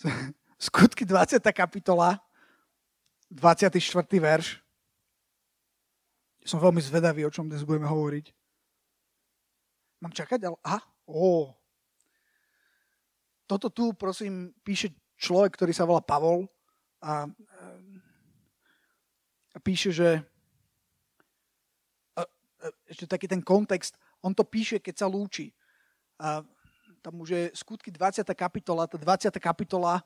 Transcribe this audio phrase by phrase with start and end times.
[0.58, 1.40] Skutky 20.
[1.52, 2.20] kapitola,
[3.28, 3.76] 24.
[4.16, 4.60] verš.
[6.44, 8.32] Som veľmi zvedavý, o čom dnes budeme hovoriť.
[10.00, 10.40] Mám čakať?
[10.48, 10.56] Ale...
[10.64, 11.52] Aha, ó.
[13.44, 16.48] Toto tu, prosím, píše človek, ktorý sa volá Pavol
[17.04, 17.28] a,
[19.52, 20.22] a píše, že
[22.16, 25.52] a, a, ešte taký ten kontext, on to píše, keď sa lúči.
[26.16, 26.40] A
[27.00, 28.24] tam už je skutky 20.
[28.36, 29.32] kapitola, tá 20.
[29.40, 30.04] kapitola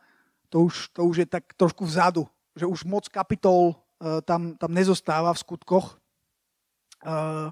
[0.49, 4.71] to už, to už je tak trošku vzadu, že už moc kapitol uh, tam, tam
[4.71, 5.99] nezostáva v skutkoch.
[7.03, 7.51] Uh,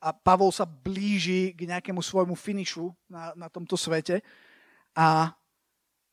[0.00, 4.24] a Pavol sa blíži k nejakému svojmu finišu na, na tomto svete
[4.96, 5.30] a,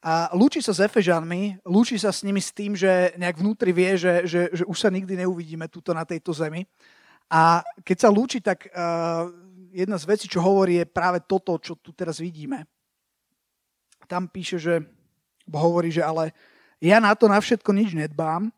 [0.03, 3.95] a lúči sa s Efežanmi, lúči sa s nimi s tým, že nejak vnútri vie,
[3.95, 6.67] že, že, že už sa nikdy neuvidíme tuto na tejto zemi.
[7.31, 9.27] A keď sa lúči, tak uh,
[9.77, 12.65] jedna z vecí, čo hovorí, je práve toto, čo tu teraz vidíme.
[14.09, 14.81] Tam píše, že
[15.45, 16.33] hovorí, že ale
[16.81, 18.49] ja na to na všetko nič nedbám,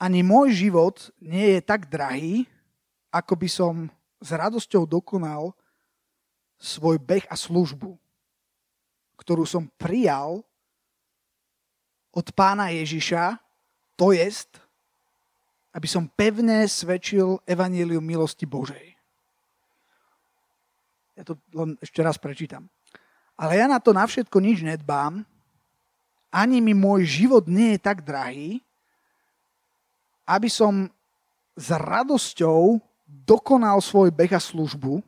[0.00, 2.48] ani môj život nie je tak drahý,
[3.12, 3.74] ako by som
[4.16, 5.52] s radosťou dokonal
[6.56, 8.00] svoj beh a službu,
[9.20, 10.40] ktorú som prijal
[12.16, 13.36] od pána Ježiša,
[13.92, 14.56] to jest,
[15.76, 18.89] aby som pevne svedčil evanílium milosti Božej.
[21.20, 22.64] Ja to len ešte raz prečítam.
[23.36, 25.20] Ale ja na to na všetko nič nedbám,
[26.32, 28.64] ani mi môj život nie je tak drahý,
[30.24, 30.88] aby som
[31.52, 35.04] s radosťou dokonal svoj beh a službu,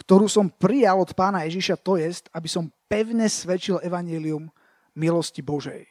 [0.00, 4.48] ktorú som prijal od pána Ježiša, to jest, aby som pevne svedčil evanílium
[4.96, 5.84] milosti Božej.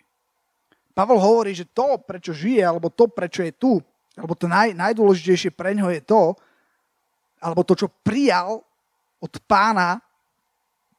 [0.97, 3.77] Pavol hovorí, že to, prečo žije, alebo to, prečo je tu,
[4.15, 6.33] alebo to naj, najdôležitejšie pre ňo je to,
[7.45, 8.65] alebo to, čo prijal
[9.21, 10.01] od pána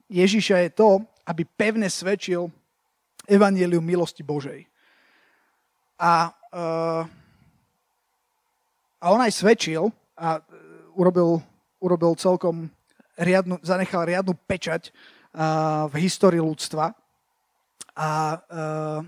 [0.06, 0.90] Ježiša je to,
[1.26, 2.46] aby pevne svedčil
[3.26, 4.62] evanielium milosti Božej.
[5.98, 7.02] A, uh,
[9.02, 10.38] a on aj svedčil a
[10.94, 11.42] urobil,
[11.82, 12.70] urobil celkom
[13.18, 14.94] riadnu, zanechal riadnu pečať
[15.34, 16.94] uh, v histórii ľudstva.
[17.98, 19.02] A uh,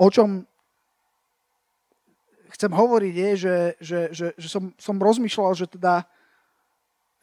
[0.00, 0.48] o čom
[2.56, 6.08] chcem hovoriť je, že, že, že, že som, som rozmýšľal, že teda,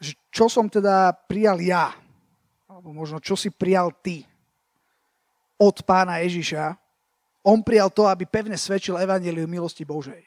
[0.00, 1.92] že čo som teda prijal ja
[2.80, 4.24] alebo možno čo si prijal ty
[5.60, 6.72] od pána Ježiša,
[7.44, 10.24] on prijal to, aby pevne svedčil evaníliu milosti Božej.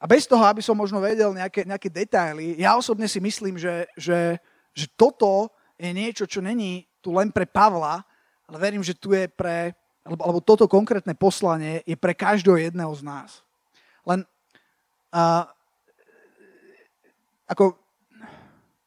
[0.00, 3.84] A bez toho, aby som možno vedel nejaké, nejaké detaily, ja osobne si myslím, že,
[3.92, 4.40] že,
[4.72, 8.00] že toto je niečo, čo není tu len pre Pavla,
[8.48, 12.92] ale verím, že tu je pre, alebo, alebo toto konkrétne poslanie je pre každého jedného
[12.96, 13.44] z nás.
[14.08, 14.24] Len
[15.12, 15.44] uh,
[17.48, 17.76] ako,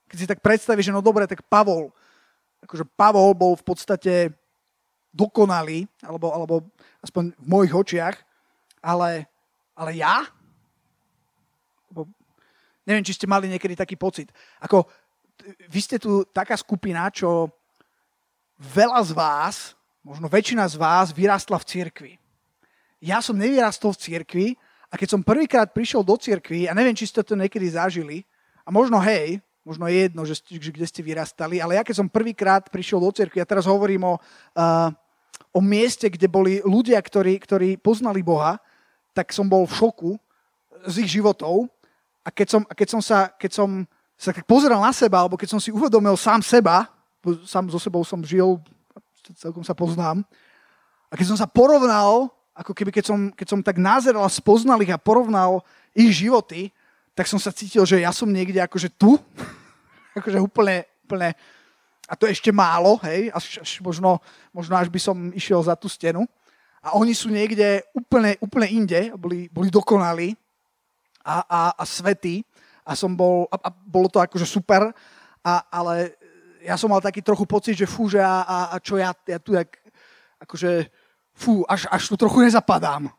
[0.08, 1.92] keď si tak predstavíš, že no dobre, tak Pavol,
[2.64, 4.14] akože Pavol bol v podstate
[5.12, 6.54] dokonalý, alebo, alebo
[7.04, 8.16] aspoň v mojich očiach,
[8.82, 9.28] ale,
[9.76, 10.24] ale ja?
[11.92, 12.08] Lebo
[12.88, 14.32] neviem, či ste mali niekedy taký pocit.
[14.64, 14.88] Ako,
[15.68, 17.50] vy ste tu taká skupina, čo
[18.58, 19.56] veľa z vás,
[20.02, 22.14] možno väčšina z vás, vyrastla v cirkvi.
[23.04, 24.48] Ja som nevyrastol v cirkvi
[24.90, 28.26] a keď som prvýkrát prišiel do cirkvi, a neviem, či ste to niekedy zažili,
[28.66, 32.08] a možno hej, možno je jedno, že, že kde ste vyrastali, ale ja keď som
[32.08, 34.90] prvýkrát prišiel do cirkvi, ja teraz hovorím o, uh,
[35.52, 38.64] o mieste, kde boli ľudia, ktorí, ktorí poznali Boha,
[39.12, 40.12] tak som bol v šoku
[40.88, 41.68] z ich životov.
[42.24, 43.70] A keď som, a keď som, sa, keď som
[44.16, 46.88] sa tak pozeral na seba, alebo keď som si uvedomil sám seba,
[47.44, 48.64] sám so sebou som žil,
[49.36, 50.24] celkom sa poznám,
[51.08, 54.80] a keď som sa porovnal, ako keby keď som, keď som tak názeral a spoznal
[54.84, 55.64] ich a porovnal
[55.96, 56.72] ich životy,
[57.18, 59.18] tak som sa cítil, že ja som niekde akože tu,
[60.22, 61.34] akože úplne, úplne,
[62.06, 64.22] a to je ešte málo, hej, až, až možno,
[64.54, 66.30] možno až by som išiel za tú stenu.
[66.86, 70.38] A oni sú niekde úplne, úplne inde, boli, boli dokonalí
[71.26, 72.46] a, a, a svetí
[72.86, 74.94] a som bol, a, a bolo to akože super,
[75.42, 76.14] a, ale
[76.62, 79.42] ja som mal taký trochu pocit, že fú, že a, a, a čo ja, ja
[79.42, 79.82] tu tak,
[80.38, 80.86] akože,
[81.34, 83.10] fú, až, až tu trochu nezapadám.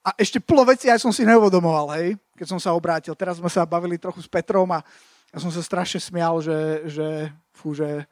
[0.00, 3.12] A ešte polo veci aj som si neuvedomoval, hej, keď som sa obrátil.
[3.12, 4.80] Teraz sme sa bavili trochu s Petrom a
[5.28, 7.08] ja som sa strašne smial, že, že,
[7.52, 8.08] fú, že,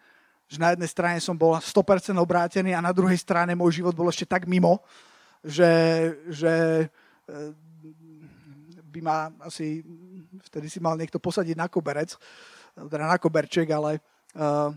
[0.47, 4.13] že na jednej strane som bol 100% obrátený a na druhej strane môj život bol
[4.13, 4.85] ešte tak mimo,
[5.41, 5.73] že,
[6.29, 6.87] že
[7.27, 7.53] eh,
[8.93, 9.81] by ma asi,
[10.53, 12.21] vtedy si mal niekto posadiť na koberec,
[12.75, 13.99] teda na koberček, ale
[14.39, 14.71] uh,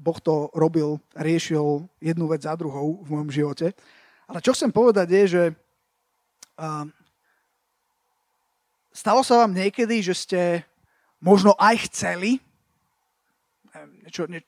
[0.00, 3.76] Boh to robil, riešil jednu vec za druhou v mojom živote.
[4.24, 5.42] Ale čo chcem povedať je, že
[8.94, 10.40] stalo sa vám niekedy, že ste
[11.18, 12.38] možno aj chceli,
[14.04, 14.40] niečo, nie,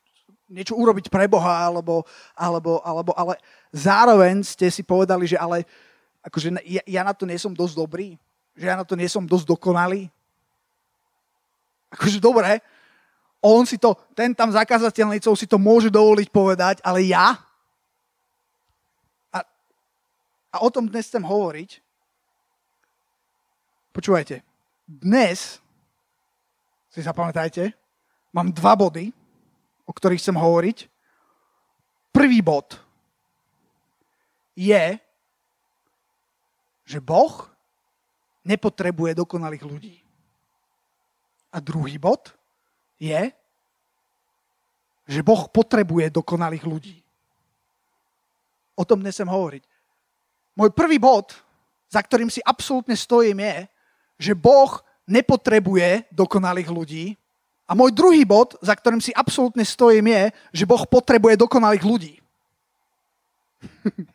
[0.46, 2.06] niečo urobiť pre Boha, alebo,
[2.36, 3.34] alebo, alebo, ale
[3.74, 5.66] zároveň ste si povedali, že ale
[6.22, 8.14] akože ja, ja na to nie som dosť dobrý,
[8.54, 10.10] že ja na to nie som dosť dokonalý.
[11.90, 12.62] Akože dobre,
[13.42, 17.38] on si to, ten tam zakazateľnicou si to môže dovoliť povedať, ale ja?
[19.30, 19.38] A,
[20.50, 21.85] a o tom dnes chcem hovoriť.
[23.96, 24.44] Počúvajte,
[24.84, 25.56] dnes,
[26.92, 27.72] si zapamätajte,
[28.28, 29.08] mám dva body,
[29.88, 30.84] o ktorých chcem hovoriť.
[32.12, 32.76] Prvý bod
[34.52, 35.00] je,
[36.84, 37.48] že Boh
[38.44, 39.96] nepotrebuje dokonalých ľudí.
[41.48, 42.36] A druhý bod
[43.00, 43.32] je,
[45.08, 46.96] že Boh potrebuje dokonalých ľudí.
[48.76, 49.64] O tom dnes chcem hovoriť.
[50.52, 51.32] Môj prvý bod,
[51.88, 53.72] za ktorým si absolútne stojím, je,
[54.16, 57.06] že Boh nepotrebuje dokonalých ľudí.
[57.66, 60.22] A môj druhý bod, za ktorým si absolútne stojím, je,
[60.62, 62.14] že Boh potrebuje dokonalých ľudí.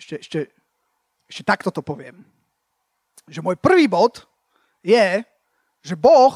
[0.00, 0.38] ešte, ešte,
[1.30, 2.24] ešte takto to poviem.
[3.30, 4.26] Že môj prvý bod
[4.82, 5.22] je,
[5.84, 6.34] že Boh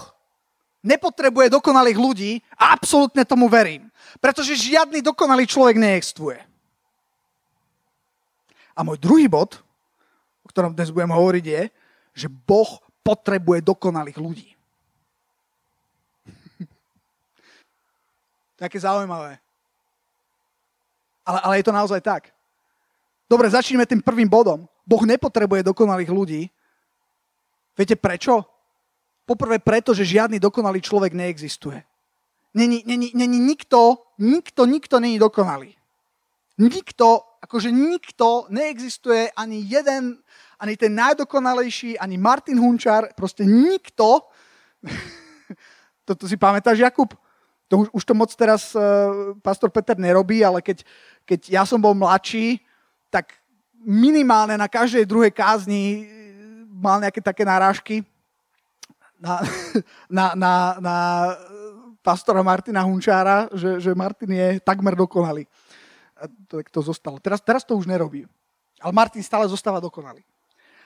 [0.82, 3.88] nepotrebuje dokonalých ľudí a absolútne tomu verím.
[4.18, 6.38] Pretože žiadny dokonalý človek neexistuje.
[8.72, 9.62] A môj druhý bod,
[10.42, 11.62] o ktorom dnes budem hovoriť, je,
[12.12, 14.48] že Boh potrebuje dokonalých ľudí.
[18.60, 19.40] Také zaujímavé.
[21.26, 22.30] Ale, ale je to naozaj tak.
[23.30, 24.68] Dobre, začneme tým prvým bodom.
[24.84, 26.42] Boh nepotrebuje dokonalých ľudí.
[27.78, 28.44] Viete prečo?
[29.24, 31.80] Poprvé preto, že žiadny dokonalý človek neexistuje.
[32.52, 35.72] Není, není, není nikto, nikto, nikto není dokonalý.
[36.62, 40.22] Nikto, akože nikto neexistuje, ani jeden,
[40.62, 44.22] ani ten najdokonalejší, ani Martin Hunčar, proste nikto.
[46.06, 47.10] Toto si pamätáš, Jakub?
[47.66, 50.86] To už, už to moc teraz uh, pastor Peter nerobí, ale keď,
[51.26, 52.62] keď ja som bol mladší,
[53.10, 53.34] tak
[53.82, 56.06] minimálne na každej druhej kázni
[56.70, 58.06] mal nejaké také narážky
[59.18, 59.42] na,
[60.18, 60.96] na, na, na
[62.02, 65.46] pastora Martina Hunčára, že, že Martin je takmer dokonalý.
[66.22, 67.18] A to, to zostalo.
[67.18, 68.22] Teraz, teraz to už nerobí.
[68.78, 70.22] Ale Martin stále zostáva dokonalý.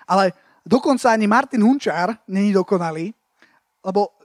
[0.09, 0.33] Ale
[0.65, 3.13] dokonca ani Martin Hunčár není dokonalý,
[3.85, 4.17] lebo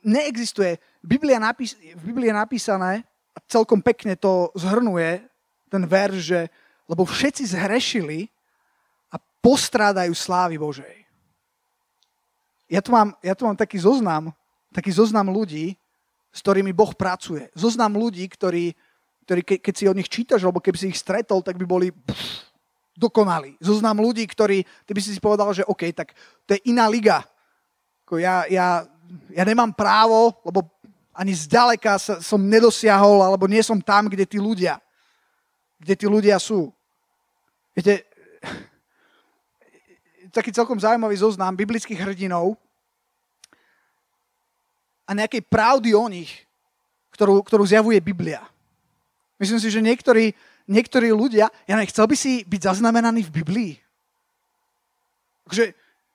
[0.00, 0.80] neexistuje.
[1.04, 2.92] Biblia napís, v Biblii je napísané,
[3.36, 5.22] a celkom pekne to zhrnuje,
[5.68, 6.40] ten verš, že
[6.88, 8.32] lebo všetci zhrešili
[9.12, 10.98] a postrádajú slávy Božej
[12.68, 14.30] ja tu mám, ja tu mám taký zoznam,
[14.70, 15.74] taký zoznam ľudí,
[16.28, 17.48] s ktorými Boh pracuje.
[17.56, 18.76] Zoznam ľudí, ktorí,
[19.28, 21.92] ktorí ke, keď si o nich čítaš, alebo keby si ich stretol, tak by boli
[21.92, 22.48] pff,
[22.96, 23.60] dokonalí.
[23.60, 26.16] Zoznam ľudí, ktorí, ty by si si povedal, že OK, tak
[26.48, 27.28] to je iná liga.
[28.16, 28.88] Ja, ja,
[29.28, 30.64] ja nemám právo, lebo
[31.12, 34.80] ani zďaleka sa, som nedosiahol, alebo nie som tam, kde tí ľudia,
[35.76, 36.72] kde tí ľudia sú.
[37.76, 38.08] Viete,
[40.32, 42.56] taký celkom zaujímavý zoznam biblických hrdinov
[45.04, 46.48] a nejakej pravdy o nich,
[47.12, 48.40] ktorú, ktorú zjavuje Biblia.
[49.38, 50.34] Myslím si, že niektorí,
[50.66, 53.72] niektorí ľudia, ja nechcel by si byť zaznamenaný v Biblii.
[55.46, 55.64] Takže,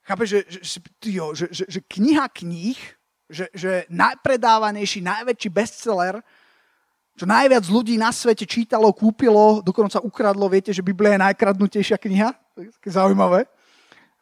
[0.04, 2.78] chápeš, že, že, tyjo, že, že, že kniha kníh,
[3.32, 6.20] že, že najpredávanejší, najväčší bestseller,
[7.14, 12.34] čo najviac ľudí na svete čítalo, kúpilo, dokonca ukradlo, viete, že Biblia je najkradnutejšia kniha?
[12.58, 13.46] Je zaujímavé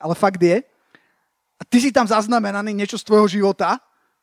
[0.01, 0.65] ale fakt je.
[1.61, 3.77] A ty si tam zaznamenaný niečo z tvojho života,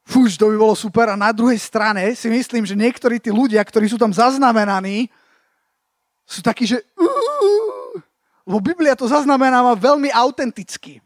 [0.08, 1.12] fúž, to by bolo super.
[1.12, 5.12] A na druhej strane si myslím, že niektorí tí ľudia, ktorí sú tam zaznamenaní,
[6.24, 6.80] sú takí, že...
[8.48, 11.04] Lebo Biblia to zaznamenáva veľmi autenticky.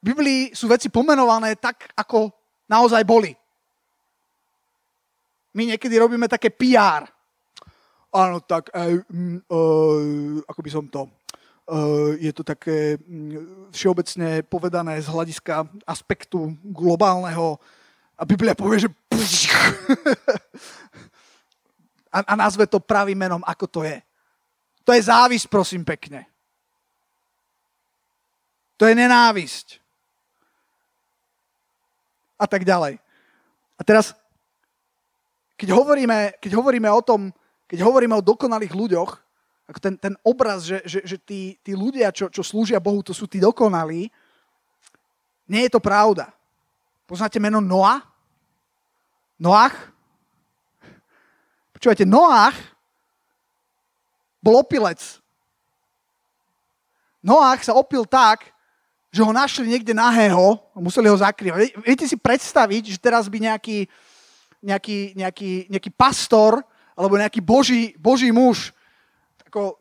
[0.00, 2.32] V Biblii sú veci pomenované tak, ako
[2.64, 3.36] naozaj boli.
[5.52, 7.04] My niekedy robíme také PR.
[8.10, 8.96] Áno, tak, uh,
[9.52, 11.04] uh, ako by som to
[11.70, 17.62] Eh, je to také mm, všeobecne povedané z hľadiska aspektu globálneho
[18.20, 18.88] a Biblia povie, že
[22.12, 23.96] a, a nazve to pravým menom, ako to je.
[24.84, 26.28] To je závisť, prosím pekne.
[28.76, 29.80] To je nenávisť.
[32.36, 33.00] A tak ďalej.
[33.76, 34.12] A teraz,
[35.56, 37.32] keď hovoríme, keď hovoríme o tom,
[37.64, 39.10] keď hovoríme o dokonalých ľuďoch,
[39.70, 43.14] ako ten, ten obraz, že, že, že tí, tí ľudia, čo, čo slúžia Bohu, to
[43.14, 44.10] sú tí dokonalí,
[45.46, 46.34] nie je to pravda.
[47.06, 48.09] Poznáte meno Noach?
[49.40, 49.72] Noach?
[51.72, 52.54] Počúvajte, Noach
[54.44, 55.00] bol opilec.
[57.24, 58.52] Noach sa opil tak,
[59.08, 61.72] že ho našli niekde nahého a museli ho zakrývať.
[61.82, 63.88] Viete si predstaviť, že teraz by nejaký
[64.60, 66.60] nejaký, nejaký, nejaký pastor
[66.92, 68.76] alebo nejaký boží, boží muž,
[69.48, 69.80] ako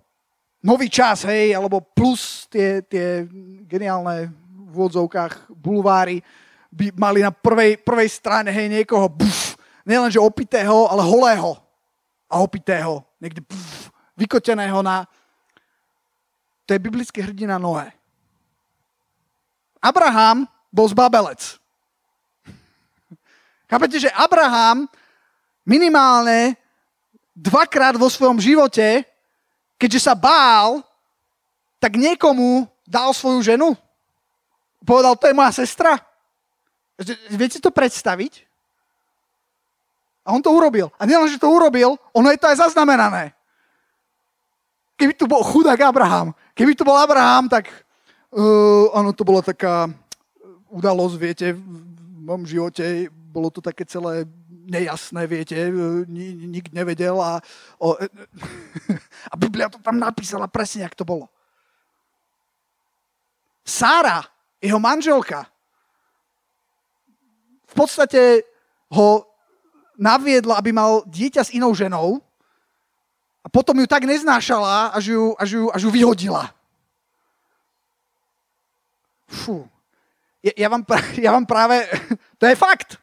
[0.63, 3.27] nový čas, hej, alebo plus tie, tie
[3.67, 6.23] geniálne v úvodzovkách bulváry
[6.69, 11.57] by mali na prvej, prvej strane, hej, niekoho, buf, nielenže opitého, ale holého
[12.29, 15.09] a opitého, niekde buf, vykoteného na...
[16.69, 17.89] To je biblický hrdina Noé.
[19.81, 21.57] Abraham bol zbabelec.
[23.69, 24.85] Chápete, že Abraham
[25.65, 26.57] minimálne
[27.33, 29.05] dvakrát vo svojom živote,
[29.77, 30.81] keďže sa bál,
[31.79, 33.77] tak niekomu dal svoju ženu.
[34.83, 36.08] Povedal, to je moja sestra.
[37.32, 38.44] Viete to predstaviť?
[40.27, 40.91] A on to urobil.
[41.00, 43.34] A nielen, že to urobil, ono je to aj zaznamenané.
[45.00, 47.72] Keby tu bol chudák Abraham, keby tu bol Abraham, tak
[48.36, 49.88] uh, ono to bola taká
[50.70, 54.27] udalosť, viete, v mojom živote bolo to také celé
[54.70, 55.58] nejasné, viete,
[56.06, 57.41] nik nevedel a,
[57.82, 57.98] o,
[59.34, 61.25] a Biblia to tam napísala presne, jak to bolo.
[63.65, 64.22] Sára,
[64.62, 65.50] jeho manželka,
[67.69, 68.43] v podstate
[68.89, 69.29] ho
[69.99, 72.23] naviedla, aby mal dieťa s inou ženou
[73.43, 76.49] a potom ju tak neznášala, až ju, až ju, až ju vyhodila.
[79.29, 79.69] Fú.
[80.41, 80.83] Ja, ja, vám,
[81.25, 81.85] ja vám práve...
[82.39, 82.95] To je fakt.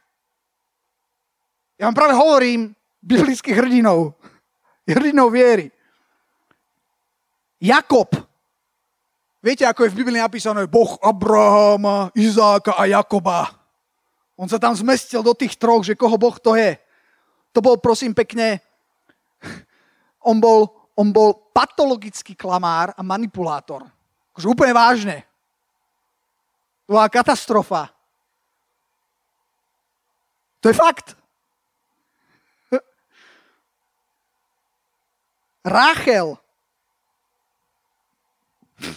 [1.77, 2.73] Ja vám práve hovorím
[3.05, 4.17] biblických hrdinov.
[4.89, 5.69] Hrdinov viery.
[7.61, 8.09] Jakob.
[9.45, 13.56] Viete, ako je v Biblii napísané Boh Abrahama, Izáka a Jakoba.
[14.37, 16.77] On sa tam zmestil do tých troch, že koho Boh to je.
[17.57, 18.61] To bol, prosím, pekne,
[20.29, 23.81] on bol, on bol patologický klamár a manipulátor.
[24.37, 25.25] Akože úplne vážne.
[26.85, 27.89] To bola katastrofa.
[30.61, 31.17] To je fakt.
[35.65, 36.37] Ráchel.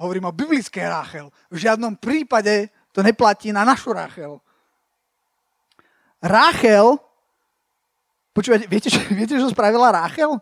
[0.00, 1.34] Hovorím o biblické Ráchel.
[1.50, 4.40] V žiadnom prípade to neplatí na našu Ráchel.
[6.24, 6.96] Ráchel,
[8.32, 10.32] počúvate, viete, čo, viete, čo spravila Ráchel?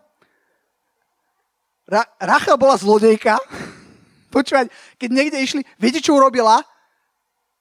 [1.83, 3.35] Ra, Ráchel bola zlodejka.
[4.31, 6.63] Počúvať, keď niekde išli, viete, čo urobila?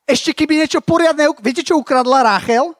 [0.06, 2.70] Ešte keby niečo poriadne, viete, čo ukradla Ráchel?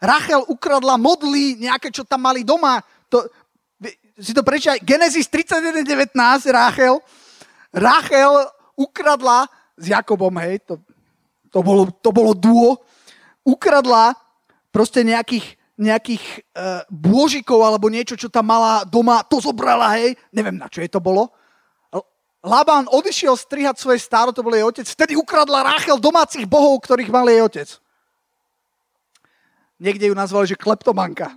[0.00, 2.80] Ráchel ukradla modly, nejaké, čo tam mali doma.
[3.12, 3.28] To,
[4.16, 6.16] si to prečítaj, Genesis 31.19,
[6.48, 6.96] Ráchel,
[7.76, 8.32] Ráchel
[8.72, 10.80] ukradla s Jakobom, hej, to,
[11.50, 12.80] to, bolo, to bolo duo,
[13.44, 14.14] ukradla
[14.68, 16.24] proste nejakých, nejakých
[16.54, 20.90] uh, bôžikov alebo niečo, čo tam mala doma, to zobrala, hej, neviem na čo je
[20.92, 21.32] to bolo.
[22.38, 27.10] Labán odišiel strihať svoje stáro, to bol jej otec, vtedy ukradla Ráchel domácich bohov, ktorých
[27.10, 27.68] mal jej otec.
[29.78, 31.34] Niekde ju nazvali, že kleptomanka.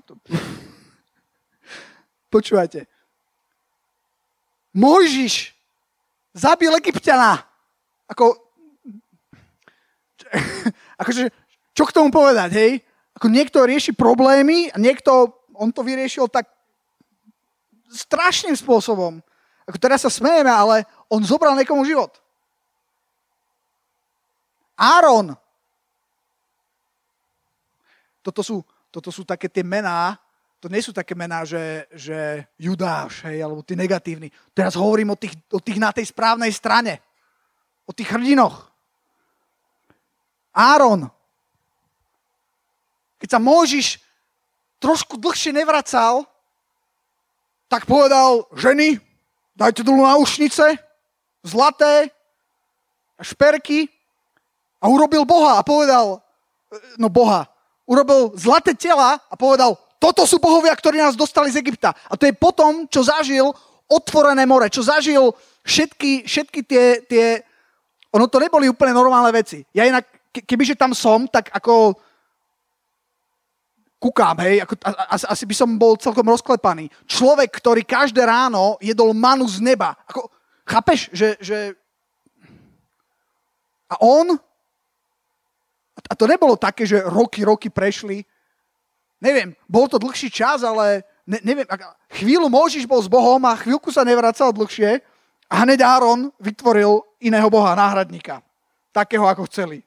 [2.34, 2.86] Počúvajte.
[4.72, 5.52] Mojžiš
[6.34, 7.44] zabil Egyptiana.
[8.08, 8.51] Ako,
[11.02, 11.30] akože,
[11.76, 12.72] čo k tomu povedať, hej?
[13.16, 16.48] Ako niekto rieši problémy a niekto, on to vyriešil tak
[17.92, 19.20] strašným spôsobom.
[19.68, 22.16] Ako teraz sa smejeme, ale on zobral niekomu život.
[24.80, 25.36] Áron.
[28.26, 30.18] Toto sú, toto sú také tie mená,
[30.62, 34.30] to nie sú také mená, že, že Judáš, hej, alebo tí negatívni.
[34.54, 37.02] Teraz hovorím o tých, o tých na tej správnej strane.
[37.90, 38.70] O tých hrdinoch.
[40.52, 41.08] Áron.
[43.20, 44.00] Keď sa Môžiš
[44.82, 46.26] trošku dlhšie nevracal,
[47.72, 49.00] tak povedal, ženy,
[49.56, 50.76] dajte dolu náušnice,
[51.46, 52.12] zlaté
[53.16, 53.88] a šperky
[54.82, 56.20] a urobil Boha a povedal,
[56.98, 57.48] no Boha,
[57.88, 61.94] urobil zlaté tela a povedal, toto sú bohovia, ktorí nás dostali z Egypta.
[62.10, 63.54] A to je potom, čo zažil
[63.86, 65.30] otvorené more, čo zažil
[65.62, 67.26] všetky, všetky tie, tie...
[68.18, 69.62] Ono to neboli úplne normálne veci.
[69.78, 71.96] Ja inak, kebyže tam som, tak ako
[74.02, 74.74] kukám, hej, ako,
[75.12, 76.90] asi, asi by som bol celkom rozklepaný.
[77.06, 79.94] Človek, ktorý každé ráno jedol manu z neba.
[80.10, 80.32] Ako,
[80.66, 81.58] chápeš, že, že...
[83.92, 84.40] A on...
[86.10, 88.26] A to nebolo také, že roky, roky prešli
[89.22, 91.70] Neviem, bol to dlhší čas, ale ne, neviem,
[92.10, 94.98] chvíľu Môžiš bol s Bohom a chvíľku sa nevracal dlhšie
[95.46, 98.42] a hneď Áron vytvoril iného Boha, náhradníka.
[98.90, 99.86] Takého, ako chceli.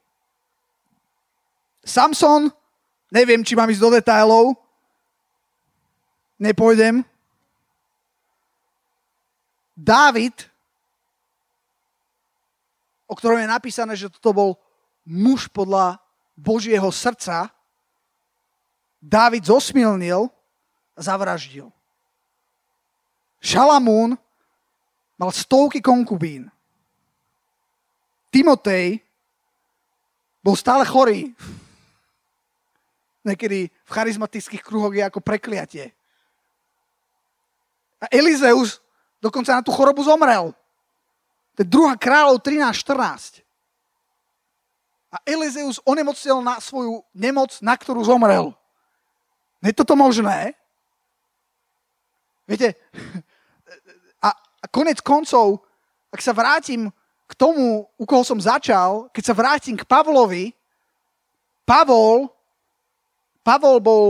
[1.85, 2.49] Samson,
[3.13, 4.57] neviem, či mám ísť do detailov,
[6.41, 7.05] nepôjdem.
[9.77, 10.33] Dávid,
[13.05, 14.51] o ktorom je napísané, že toto bol
[15.05, 16.01] muž podľa
[16.35, 17.53] Božieho srdca,
[19.05, 20.33] Dávid zosmilnil
[20.97, 21.69] a zavraždil.
[23.37, 24.17] Šalamún
[25.21, 26.49] mal stovky konkubín.
[28.33, 29.05] Timotej
[30.41, 31.37] bol stále chorý.
[33.25, 35.97] Niekedy v charizmatických kruhoch je ako prekliatie.
[38.05, 38.85] A Elizeus
[39.25, 40.53] dokonca na tú chorobu zomrel.
[41.57, 43.41] To je druhá kráľov 13.14.
[45.09, 48.53] A Elizeus onemocnil na svoju nemoc, na ktorú zomrel.
[49.65, 50.53] Je toto možné?
[52.45, 52.77] Viete,
[54.27, 55.65] a, a konec koncov,
[56.13, 56.93] ak sa vrátim
[57.25, 60.53] k tomu, u koho som začal, keď sa vrátim k Pavlovi,
[61.65, 62.29] Pavol,
[63.45, 64.05] Pavol bol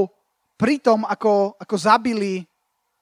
[0.55, 2.47] pri tom, ako, ako zabili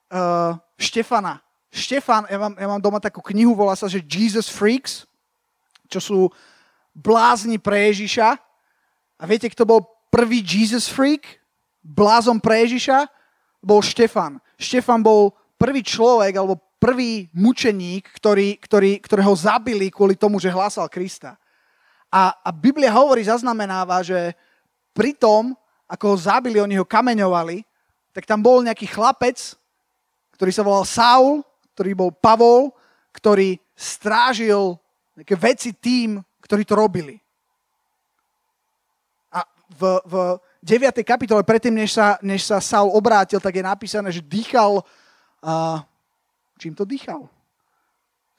[0.09, 1.39] uh, Štefana.
[1.69, 5.05] Štefan, ja mám, ja mám doma takú knihu, volá sa, že Jesus Freaks,
[5.85, 6.19] čo sú
[6.93, 8.37] blázni pre Ježiša.
[9.17, 11.41] A viete, kto bol prvý Jesus Freak?
[11.81, 13.09] Blázom pre Ježiša?
[13.61, 14.41] Bol Štefan.
[14.57, 20.91] Štefan bol prvý človek, alebo prvý mučeník, ktorý, ktorý, ktorého zabili kvôli tomu, že hlásal
[20.91, 21.39] Krista.
[22.13, 24.35] A, a Biblia hovorí, zaznamenáva, že
[24.93, 27.61] pri tom, ako ho zabili, oni ho kameňovali,
[28.13, 29.57] tak tam bol nejaký chlapec,
[30.37, 31.41] ktorý sa volal Saul,
[31.73, 32.73] ktorý bol Pavol,
[33.13, 34.77] ktorý strážil
[35.17, 37.17] nejaké veci tým, ktorí to robili.
[39.33, 40.13] A v, v
[40.61, 41.01] 9.
[41.05, 45.81] kapitole, predtým, než sa, než sa Saul obrátil, tak je napísané, že dýchal uh,
[46.63, 47.27] Čím to dýchal?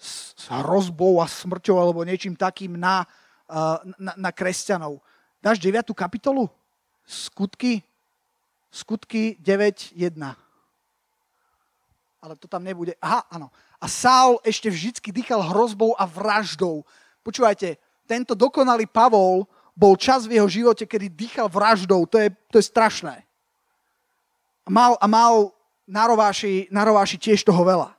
[0.01, 3.05] S, s hrozbou a smrťou alebo niečím takým na,
[4.01, 5.05] na, na kresťanov.
[5.45, 5.93] Dáš 9.
[5.93, 6.49] kapitolu?
[7.05, 7.85] Skutky?
[8.73, 9.95] Skutky 9.1.
[12.25, 12.97] Ale to tam nebude.
[13.05, 13.53] Aha, áno.
[13.77, 16.83] A Saul ešte vždycky dýchal hrozbou a vraždou.
[17.21, 17.77] Počúvajte,
[18.09, 19.45] tento dokonalý Pavol
[19.77, 22.09] bol čas v jeho živote, kedy dýchal vraždou.
[22.09, 23.21] To je, to je strašné.
[24.65, 25.53] A mal, a mal
[25.85, 27.93] na rováši tiež toho veľa.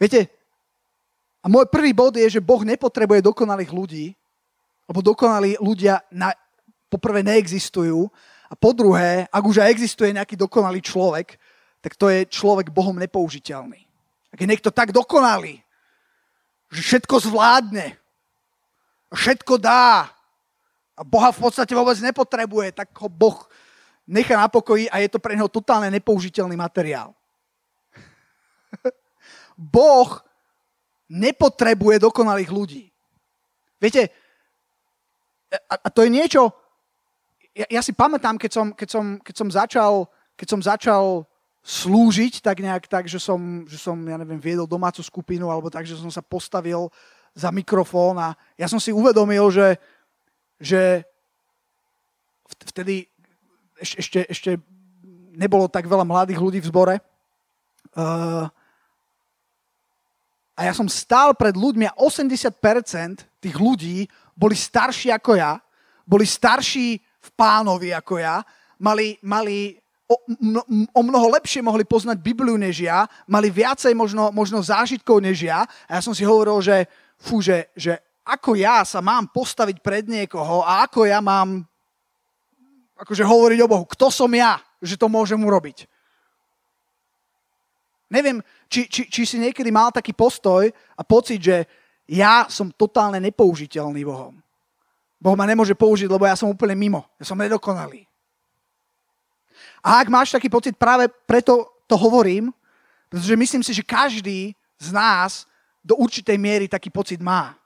[0.00, 0.32] Viete,
[1.44, 4.06] a môj prvý bod je, že Boh nepotrebuje dokonalých ľudí,
[4.88, 6.32] lebo dokonalí ľudia na,
[6.92, 8.06] poprvé neexistujú
[8.48, 11.40] a po druhé, ak už aj existuje nejaký dokonalý človek,
[11.82, 13.84] tak to je človek Bohom nepoužiteľný.
[14.32, 15.60] Ak je niekto tak dokonalý,
[16.72, 17.96] že všetko zvládne,
[19.12, 20.10] všetko dá
[20.94, 23.46] a Boha v podstate vôbec nepotrebuje, tak ho Boh
[24.06, 27.14] nechá na pokoji a je to pre neho totálne nepoužiteľný materiál.
[29.58, 30.22] Boh
[31.08, 32.84] nepotrebuje dokonalých ľudí.
[33.78, 34.08] Viete,
[35.56, 36.52] a, a to je niečo,
[37.54, 39.92] ja, ja si pamätám, keď som, keď, som, keď, som začal,
[40.34, 41.04] keď som začal
[41.64, 45.88] slúžiť tak nejak tak, že som, že som, ja neviem, viedol domácu skupinu alebo tak,
[45.88, 46.92] že som sa postavil
[47.32, 49.80] za mikrofón a ja som si uvedomil, že,
[50.60, 51.02] že
[52.68, 53.08] vtedy
[53.80, 54.50] ešte, ešte
[55.34, 56.94] nebolo tak veľa mladých ľudí v zbore.
[57.94, 58.46] Uh,
[60.54, 65.58] a ja som stál pred ľuďmi a 80% tých ľudí boli starší ako ja,
[66.04, 68.44] boli starší v pánovi ako ja,
[68.78, 70.16] mali, mali o,
[70.92, 75.64] o mnoho lepšie mohli poznať Bibliu než ja, mali viacej možno, možno zážitkov než ja.
[75.88, 76.84] A ja som si hovoril, že,
[77.16, 81.64] fú, že, že ako ja sa mám postaviť pred niekoho a ako ja mám
[82.94, 83.84] akože hovoriť o Bohu.
[83.88, 85.88] Kto som ja, že to môžem urobiť?
[88.12, 88.38] Neviem,
[88.70, 91.66] či, či, či si niekedy mal taký postoj a pocit, že
[92.04, 94.36] ja som totálne nepoužiteľný Bohom.
[95.16, 97.00] Boh ma nemôže použiť, lebo ja som úplne mimo.
[97.16, 98.04] Ja som nedokonalý.
[99.80, 102.52] A ak máš taký pocit, práve preto to hovorím,
[103.08, 105.48] pretože myslím si, že každý z nás
[105.84, 107.56] do určitej miery taký pocit má.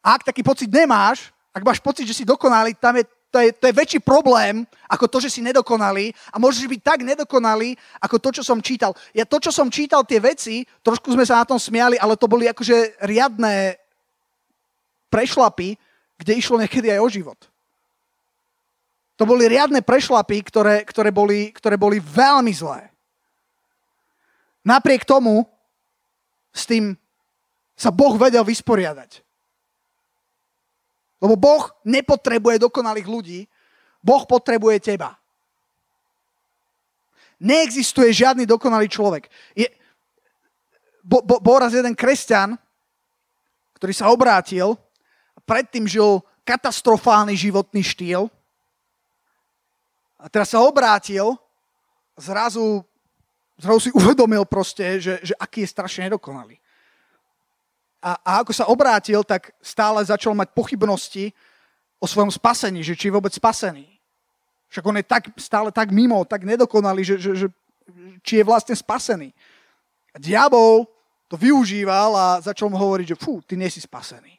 [0.00, 3.54] A ak taký pocit nemáš, ak máš pocit, že si dokonalý, tam je to je,
[3.54, 8.18] to je väčší problém ako to, že si nedokonalý a môžeš byť tak nedokonalý ako
[8.18, 8.90] to, čo som čítal.
[9.14, 12.26] Ja to, čo som čítal, tie veci, trošku sme sa na tom smiali, ale to
[12.26, 13.78] boli akože riadné
[15.06, 15.78] prešlapy,
[16.18, 17.40] kde išlo niekedy aj o život.
[19.14, 22.90] To boli riadne prešlapy, ktoré, ktoré, boli, ktoré boli veľmi zlé.
[24.66, 25.46] Napriek tomu
[26.50, 26.98] s tým
[27.78, 29.22] sa Boh vedel vysporiadať.
[31.20, 33.40] Lebo Boh nepotrebuje dokonalých ľudí,
[34.00, 35.20] Boh potrebuje teba.
[37.40, 39.28] Neexistuje žiadny dokonalý človek.
[39.52, 39.68] Je,
[41.04, 42.56] bo, bo, bol raz jeden kresťan,
[43.76, 44.76] ktorý sa obrátil
[45.36, 48.28] a predtým žil katastrofálny životný štýl
[50.20, 51.36] a teraz sa obrátil
[52.16, 52.84] a zrazu,
[53.56, 56.60] zrazu si uvedomil proste, že, že aký je strašne nedokonalý
[58.00, 61.36] a, a ako sa obrátil, tak stále začal mať pochybnosti
[62.00, 63.84] o svojom spasení, že či je vôbec spasený.
[64.72, 67.46] Však on je tak, stále tak mimo, tak nedokonalý, že, že, že
[68.24, 69.34] či je vlastne spasený.
[70.14, 70.88] A diabol
[71.28, 74.34] to využíval a začal mu hovoriť, že fú, ty nie si spasený.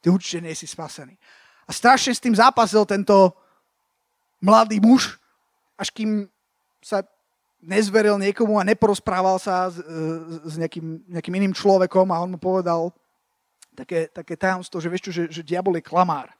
[0.00, 1.18] Ty určite nie si spasený.
[1.68, 3.34] A strašne s tým zápasil tento
[4.40, 5.18] mladý muž,
[5.76, 6.30] až kým
[6.80, 7.02] sa
[7.62, 9.82] nezveril niekomu a neporozprával sa s,
[10.46, 12.94] s nejakým, nejakým iným človekom a on mu povedal
[13.74, 16.30] také, také tajomstvo, že vieš čo, že, že diabol je klamár.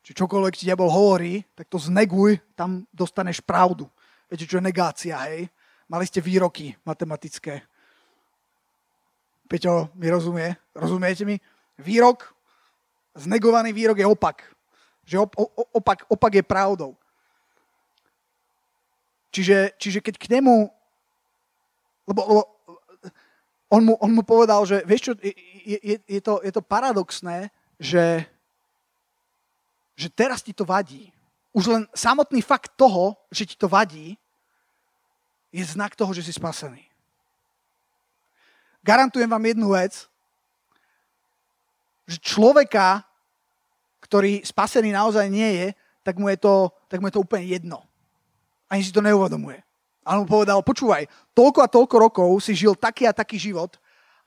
[0.00, 3.90] Čiže čokoľvek ti diabol hovorí, tak to zneguj, tam dostaneš pravdu.
[4.30, 5.50] Viete, čo je negácia, hej?
[5.90, 7.66] Mali ste výroky matematické.
[9.50, 10.54] Peťo mi rozumie?
[10.70, 11.34] Rozumiete mi?
[11.74, 12.30] Výrok,
[13.18, 14.46] znegovaný výrok je opak.
[15.02, 15.32] Že op,
[15.74, 16.94] opak, opak je pravdou.
[19.30, 20.66] Čiže, čiže keď k nemu,
[22.10, 22.42] lebo, lebo
[23.70, 25.34] on, mu, on mu povedal, že vieš čo, je,
[25.78, 28.26] je, je, to, je to paradoxné, že,
[29.94, 31.14] že teraz ti to vadí.
[31.54, 34.18] Už len samotný fakt toho, že ti to vadí,
[35.54, 36.82] je znak toho, že si spasený.
[38.82, 40.10] Garantujem vám jednu vec,
[42.10, 43.06] že človeka,
[44.02, 45.66] ktorý spasený naozaj nie je,
[46.02, 47.89] tak mu je to, tak mu je to úplne jedno
[48.70, 49.58] ani si to neuvedomuje.
[50.06, 53.76] A on povedal, počúvaj, toľko a toľko rokov si žil taký a taký život,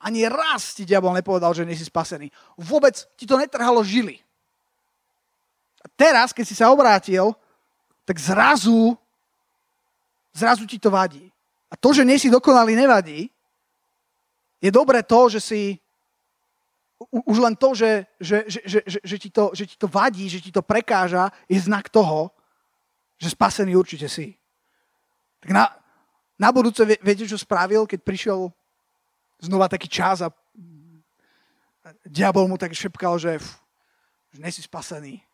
[0.04, 2.28] ani raz ti diabol nepovedal, že nie si spasený.
[2.60, 4.20] Vôbec ti to netrhalo žily.
[5.80, 7.32] A teraz, keď si sa obrátil,
[8.04, 8.94] tak zrazu,
[10.36, 11.32] zrazu ti to vadí.
[11.72, 13.32] A to, že nie si dokonalý, nevadí.
[14.60, 15.60] Je dobré to, že si
[17.10, 20.28] už len to, že, že, že, že, že, že, ti to, že ti to vadí,
[20.28, 22.32] že ti to prekáža, je znak toho,
[23.24, 24.36] že spasený určite si.
[25.40, 25.72] Tak na,
[26.36, 28.52] na budúce viete, čo spravil, keď prišiel
[29.40, 30.28] znova taký čas a
[32.04, 33.40] diabol mu tak šepkal, že,
[34.28, 35.24] že nesi spasený.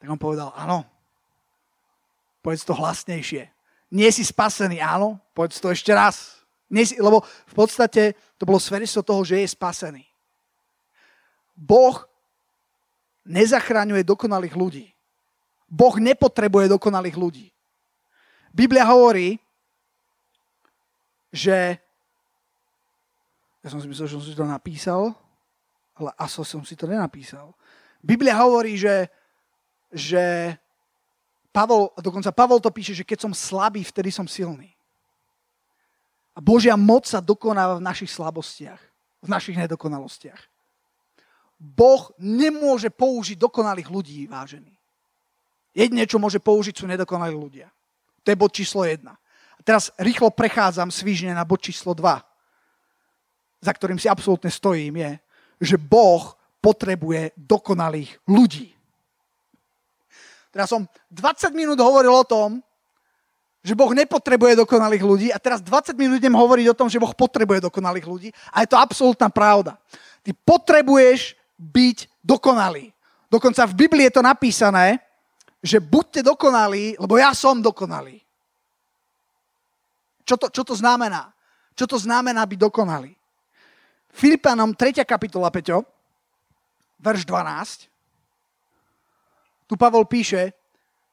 [0.00, 0.88] Tak on povedal, áno,
[2.40, 3.52] povedz to hlasnejšie.
[3.92, 6.40] Nie si spasený, áno, povedz to ešte raz.
[6.72, 10.04] Nie si, lebo v podstate to bolo svedectvo toho, že je spasený.
[11.56, 12.04] Boh
[13.24, 14.86] nezachraňuje dokonalých ľudí.
[15.66, 17.46] Boh nepotrebuje dokonalých ľudí.
[18.54, 19.36] Biblia hovorí,
[21.34, 21.76] že
[23.60, 25.10] ja som si myslel, že som si to napísal,
[25.98, 27.50] ale asi som si to nenapísal.
[27.98, 29.10] Biblia hovorí, že,
[29.90, 30.54] že
[31.50, 34.70] Pavol, dokonca Pavol to píše, že keď som slabý, vtedy som silný.
[36.36, 38.78] A Božia moc sa dokonáva v našich slabostiach,
[39.24, 40.38] v našich nedokonalostiach.
[41.56, 44.75] Boh nemôže použiť dokonalých ľudí, vážený.
[45.76, 47.68] Jedine, čo môže použiť, sú nedokonalí ľudia.
[48.24, 49.04] To je bod číslo 1.
[49.04, 52.16] A teraz rýchlo prechádzam svižne na bod číslo 2,
[53.60, 55.12] za ktorým si absolútne stojím, je,
[55.60, 56.32] že Boh
[56.64, 58.72] potrebuje dokonalých ľudí.
[60.48, 62.64] Teraz som 20 minút hovoril o tom,
[63.60, 67.12] že Boh nepotrebuje dokonalých ľudí a teraz 20 minút idem hovoriť o tom, že Boh
[67.12, 69.76] potrebuje dokonalých ľudí a je to absolútna pravda.
[70.24, 72.94] Ty potrebuješ byť dokonalý.
[73.28, 75.05] Dokonca v Biblii je to napísané,
[75.62, 78.22] že buďte dokonalí, lebo ja som dokonalý.
[80.26, 81.30] Čo to, čo to znamená?
[81.76, 83.12] Čo to znamená byť dokonalý?
[84.10, 85.04] Filipanom 3.
[85.04, 85.84] kapitola, Peťo,
[86.98, 87.92] verš 12.
[89.68, 90.56] Tu Pavol píše,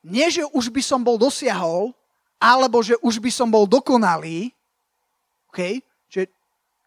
[0.08, 1.92] nie, že už by som bol dosiahol,
[2.40, 4.52] alebo že už by som bol dokonalý,
[5.52, 5.84] okay?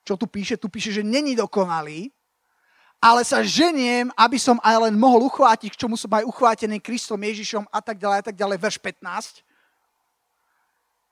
[0.06, 0.54] Čo tu píše?
[0.54, 2.14] Tu píše, že není dokonalý,
[3.00, 7.20] ale sa ženiem, aby som aj len mohol uchvátiť, k čomu som aj uchvátený Kristom
[7.20, 9.44] Ježišom a tak ďalej a tak ďalej, verš 15.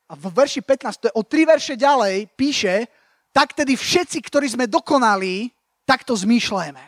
[0.05, 2.89] A v verši 15, to je o tri verše ďalej, píše,
[3.33, 5.49] tak tedy všetci, ktorí sme dokonali,
[5.89, 6.85] takto zmýšľajme.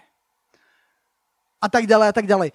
[1.58, 2.52] A tak ďalej a tak ďalej.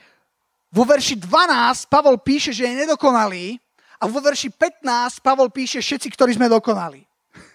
[0.72, 3.60] Vo verši 12 Pavol píše, že je nedokonalý
[4.00, 7.04] a vo verši 15 Pavol píše všetci, ktorí sme dokonali.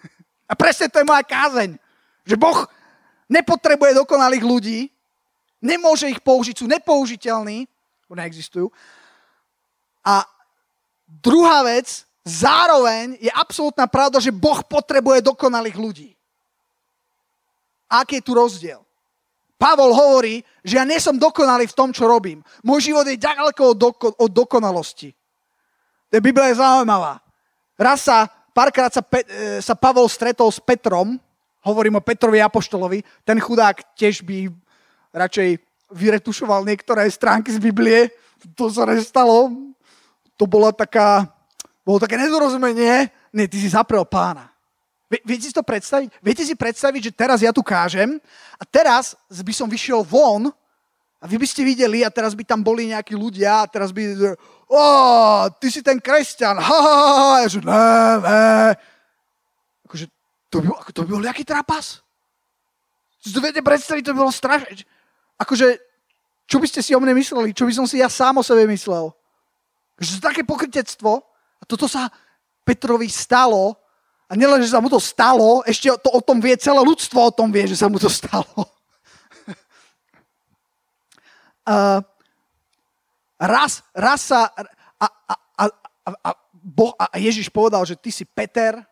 [0.50, 1.74] A presne to je moja kázeň.
[2.22, 2.68] Že Boh
[3.26, 4.78] nepotrebuje dokonalých ľudí,
[5.62, 7.66] nemôže ich použiť, sú nepoužiteľní,
[8.06, 8.70] neexistujú.
[10.06, 10.22] A
[11.06, 16.08] druhá vec, zároveň je absolútna pravda, že Boh potrebuje dokonalých ľudí.
[17.90, 18.82] Aký je tu rozdiel?
[19.56, 22.44] Pavol hovorí, že ja nie som dokonalý v tom, čo robím.
[22.60, 25.16] Môj život je ďaleko od, doko- od dokonalosti.
[26.12, 27.24] Biblia je zaujímavá.
[27.74, 31.16] Raz sa, párkrát sa, Pe- e, sa Pavol stretol s Petrom,
[31.66, 34.46] hovorím o Petrovi Apoštolovi, ten chudák tiež by
[35.10, 35.58] radšej
[35.90, 38.14] vyretušoval niektoré stránky z Biblie.
[38.54, 39.50] To sa nestalo.
[40.38, 41.26] To bola taká,
[41.82, 43.10] bolo také nedorozumenie.
[43.34, 44.50] Nie, ty si zaprel pána.
[45.06, 46.10] Viete si to predstaviť?
[46.18, 48.18] Viete si predstaviť, že teraz ja tu kážem
[48.58, 50.50] a teraz by som vyšiel von
[51.16, 54.04] A vy by ste videli a teraz by tam boli nejakí ľudia a teraz by,
[54.68, 54.82] o,
[55.56, 57.30] ty si ten kresťan, ha, ha, ha.
[57.40, 57.88] Ja že, ne,
[58.20, 58.76] ne.
[60.54, 62.02] To by, to by bol nejaký trapas?
[63.18, 64.86] Si to viete predstaviť, to by bolo strašné.
[65.42, 65.82] Akože,
[66.46, 67.50] čo by ste si o mne mysleli?
[67.50, 69.10] Čo by som si ja sám o sebe myslel?
[69.98, 71.12] Že to také pokrytectvo.
[71.58, 72.06] A toto sa
[72.62, 73.74] Petrovi stalo.
[74.30, 77.34] A nielen, že sa mu to stalo, ešte to o tom vie, celé ľudstvo o
[77.34, 78.50] tom vie, že sa mu to stalo.
[81.70, 82.02] uh,
[83.38, 85.64] raz, raz sa a, a, a,
[86.10, 88.82] a, boh, a Ježiš povedal, že ty si Peter,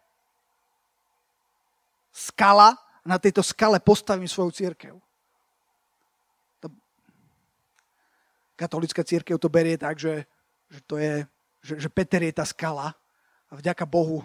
[2.15, 4.95] skala, na tejto skale postavím svoju církev.
[8.55, 10.31] Katolická církev to berie tak, že,
[10.71, 11.27] že, to je,
[11.59, 12.95] že, že Peter je tá skala
[13.51, 14.23] a vďaka Bohu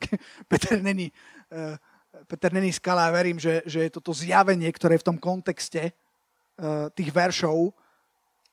[0.50, 1.12] Peter není,
[1.54, 1.78] uh,
[2.26, 5.94] Peter není skala a verím, že, že je toto zjavenie, ktoré je v tom kontexte
[5.94, 7.70] uh, tých veršov,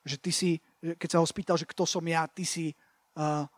[0.06, 2.78] že ty si, keď sa ho spýtal, že kto som ja, ty si,
[3.18, 3.50] uh,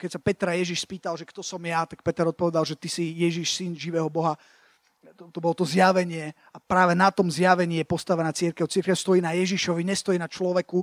[0.00, 3.12] keď sa Petra Ježiš spýtal, že kto som ja, tak Peter odpovedal, že ty si
[3.12, 4.40] Ježiš, syn živého Boha.
[5.20, 8.66] To, to bolo to zjavenie a práve na tom zjavení je postavená církev.
[8.66, 10.82] Církev stojí na Ježišovi, nestojí na človeku.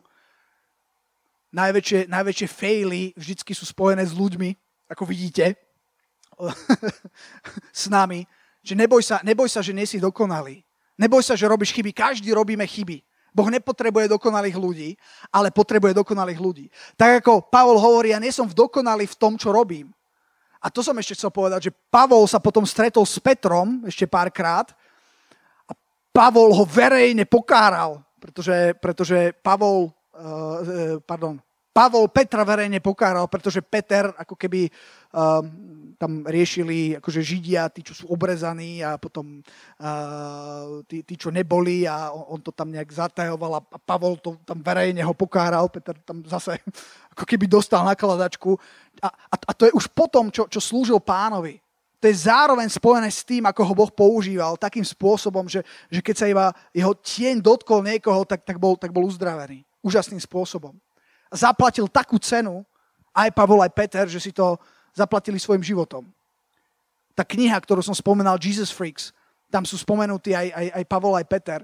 [1.53, 4.49] Najväčšie, najväčšie faily vždycky sú spojené s ľuďmi,
[4.89, 5.57] ako vidíte,
[7.83, 8.25] s nami.
[8.63, 10.63] Že neboj sa, neboj sa, že nie si dokonalý.
[10.95, 11.91] Neboj sa, že robíš chyby.
[11.91, 13.01] Každý robíme chyby.
[13.33, 14.89] Boh nepotrebuje dokonalých ľudí,
[15.33, 16.65] ale potrebuje dokonalých ľudí.
[16.93, 19.89] Tak ako Pavol hovorí, ja nie som dokonalý v tom, čo robím.
[20.63, 24.71] A to som ešte chcel povedať, že Pavol sa potom stretol s Petrom ešte párkrát
[25.67, 25.75] a
[26.15, 31.35] Pavol ho verejne pokáral, pretože, pretože Pavol, uh, pardon,
[31.73, 34.69] Pavol Petra verejne pokáral, pretože Peter ako keby
[35.09, 39.41] um, tam riešili akože Židia, tí, čo sú obrezaní a potom
[39.81, 44.37] uh, tí, tí, čo neboli a on, on to tam nejak zatajoval a Pavol to
[44.45, 46.61] tam verejne ho pokáral, Peter tam zase
[47.17, 48.53] ako keby dostal nakladačku
[49.01, 51.57] a, a, a to je už potom, čo, čo slúžil pánovi.
[52.03, 56.15] To je zároveň spojené s tým, ako ho Boh používal, takým spôsobom, že, že keď
[56.19, 59.63] sa iba jeho tieň dotkol niekoho, tak, tak, bol, tak bol uzdravený.
[59.79, 60.75] Úžasným spôsobom.
[61.33, 62.61] Zaplatil takú cenu,
[63.13, 64.57] aj Pavol, aj Peter, že si to,
[64.93, 66.05] zaplatili svojim životom.
[67.17, 69.09] Tá kniha, ktorú som spomenal, Jesus Freaks,
[69.49, 71.59] tam sú spomenutí aj, aj, aj Pavol, aj Peter.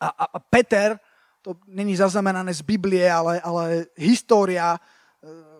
[0.00, 0.96] A, a, a Peter,
[1.40, 4.76] to není zaznamenané z Biblie, ale, ale história,
[5.24, 5.58] eh,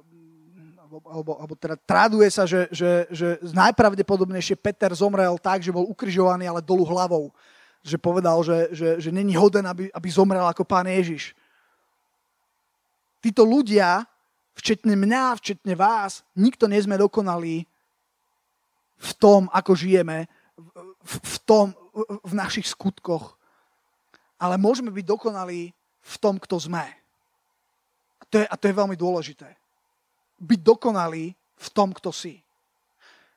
[0.84, 5.84] alebo, alebo, alebo teda traduje sa, že, že, že najpravdepodobnejšie Peter zomrel tak, že bol
[5.88, 7.32] ukrižovaný, ale dolu hlavou.
[7.84, 11.36] Že povedal, že, že, že není hoden, aby, aby zomrel ako pán Ježiš.
[13.18, 14.06] Títo ľudia
[14.58, 17.62] včetne mňa, včetne vás, nikto nie sme dokonalí
[18.98, 20.26] v tom, ako žijeme,
[21.02, 21.66] v, v tom,
[22.26, 23.38] v našich skutkoch.
[24.42, 25.70] Ale môžeme byť dokonalí
[26.02, 26.86] v tom, kto sme.
[28.18, 29.50] A to je, a to je veľmi dôležité.
[30.38, 32.38] Byť dokonalý v tom, kto si.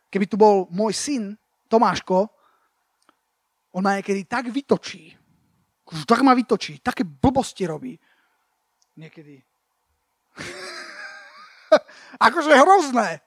[0.10, 1.24] Keby tu bol môj syn,
[1.70, 2.28] Tomáško,
[3.72, 5.16] on ma niekedy tak vytočí,
[6.04, 7.96] tak ma vytočí, také blbosti robí.
[9.00, 9.51] Niekedy.
[12.28, 13.22] akože hrozné.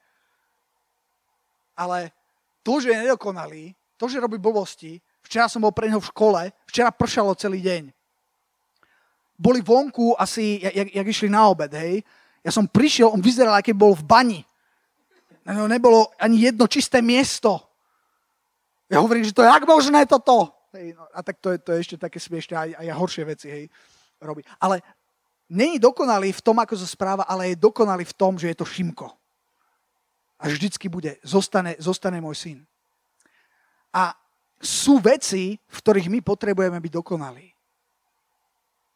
[1.74, 2.14] Ale
[2.62, 6.42] to, že je nedokonalý, to, že robí blbosti, včera som bol pre neho v škole,
[6.70, 7.82] včera pršalo celý deň.
[9.34, 12.06] Boli vonku asi, jak, jak išli na obed, hej.
[12.46, 14.40] Ja som prišiel, on vyzeral, aký bol v bani.
[15.44, 17.60] No, nebolo ani jedno čisté miesto.
[18.88, 20.54] Ja hovorím, že to je jak možné toto.
[20.72, 23.46] Hej, no, a tak to je, to je ešte také smiešne, aj, aj horšie veci
[23.50, 23.64] hej,
[24.22, 24.42] robí.
[24.60, 24.80] Ale
[25.54, 28.66] není dokonalý v tom, ako sa správa, ale je dokonalý v tom, že je to
[28.66, 29.06] Šimko.
[30.42, 32.58] A vždycky bude, zostane, zostane môj syn.
[33.94, 34.12] A
[34.58, 37.54] sú veci, v ktorých my potrebujeme byť dokonalí.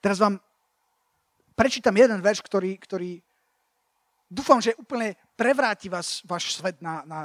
[0.02, 0.42] Teraz vám
[1.54, 3.22] prečítam jeden verš, ktorý, ktorý
[4.26, 7.18] dúfam, že úplne prevráti vás, váš svet na, na...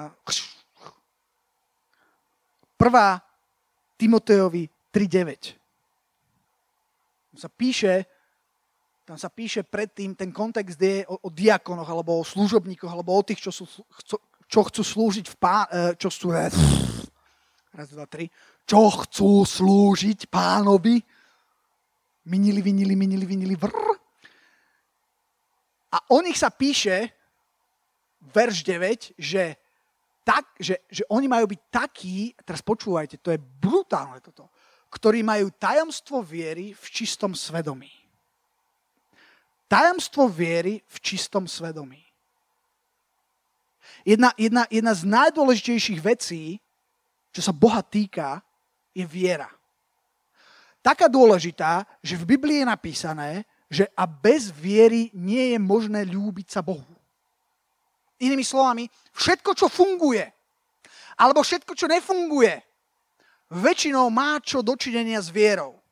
[2.78, 3.22] Prvá
[3.98, 5.58] Timotejovi 3.9.
[7.34, 8.06] Sa píše,
[9.04, 13.24] tam sa píše predtým, ten kontext je o, o diakonoch, alebo o služobníkoch, alebo o
[13.24, 14.16] tých, čo, sú, chcú,
[14.48, 16.56] čo chcú slúžiť v pá, e, čo sú, raz,
[17.92, 18.32] dva, tri,
[18.64, 21.04] čo chcú slúžiť pánovi.
[22.32, 23.92] Minili, vinili, minili, vinili, vrr.
[25.92, 27.12] A o nich sa píše,
[28.32, 29.60] verš 9, že,
[30.24, 34.48] tak, že, že oni majú byť takí, teraz počúvajte, to je brutálne toto,
[34.88, 38.03] ktorí majú tajomstvo viery v čistom svedomí
[39.74, 42.06] tajomstvo viery v čistom svedomí.
[44.06, 46.62] Jedna, jedna, jedna z najdôležitejších vecí,
[47.34, 48.46] čo sa Boha týka,
[48.94, 49.50] je viera.
[50.86, 53.32] taká dôležitá, že v Biblii je napísané,
[53.72, 56.94] že a bez viery nie je možné ľúbiť sa Bohu.
[58.22, 58.86] Inými slovami,
[59.18, 60.30] všetko, čo funguje,
[61.18, 62.62] alebo všetko, čo nefunguje,
[63.50, 65.83] väčšinou má čo dočinenia s vierou.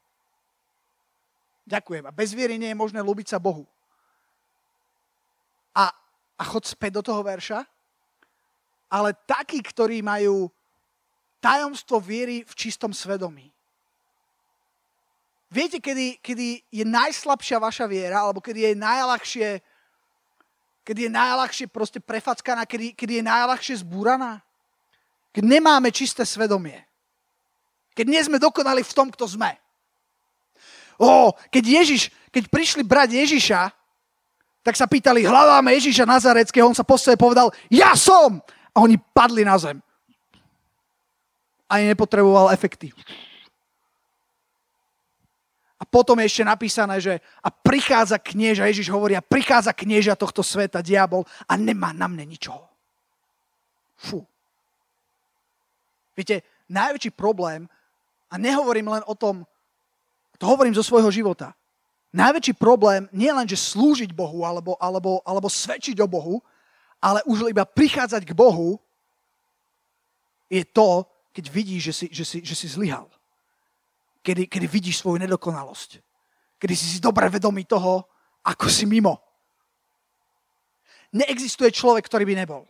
[1.65, 2.03] Ďakujem.
[2.09, 3.65] A bez viery nie je možné ľúbiť sa Bohu.
[5.71, 5.93] A,
[6.35, 7.63] a chod späť do toho verša.
[8.91, 10.51] Ale takí, ktorí majú
[11.39, 13.49] tajomstvo viery v čistom svedomí.
[15.51, 19.47] Viete, kedy, kedy je najslabšia vaša viera, alebo kedy je najľahšie,
[20.87, 24.39] kedy je najľahšie proste prefackaná, kedy, kedy je najľahšie zbúraná?
[25.35, 26.79] Keď nemáme čisté svedomie.
[27.91, 29.51] Keď nie sme dokonali v tom, kto sme.
[30.99, 33.71] Ó, keď Ježiš, keď prišli brať Ježiša,
[34.61, 38.41] tak sa pýtali, hľadáme Ježiša Nazareckého, on sa postavil povedal, ja som!
[38.71, 39.81] A oni padli na zem.
[41.67, 42.93] Ani nepotreboval efekty.
[45.81, 50.45] A potom je ešte napísané, že a prichádza knieža, Ježiš hovorí, a prichádza knieža tohto
[50.45, 52.69] sveta, diabol, a nemá na mne ničoho.
[53.97, 54.21] Fú.
[56.13, 57.65] Viete, najväčší problém,
[58.31, 59.43] a nehovorím len o tom,
[60.41, 61.53] to hovorím zo svojho života.
[62.17, 66.41] Najväčší problém nie len, že slúžiť Bohu alebo, alebo, alebo svedčiť o Bohu,
[66.97, 68.81] ale už iba prichádzať k Bohu
[70.49, 73.05] je to, keď vidíš, že si, že si, že si zlyhal.
[74.25, 76.01] Kedy, kedy vidíš svoju nedokonalosť.
[76.57, 78.09] Kedy si si dobre vedomý toho,
[78.41, 79.21] ako si mimo.
[81.13, 82.65] Neexistuje človek, ktorý by nebol.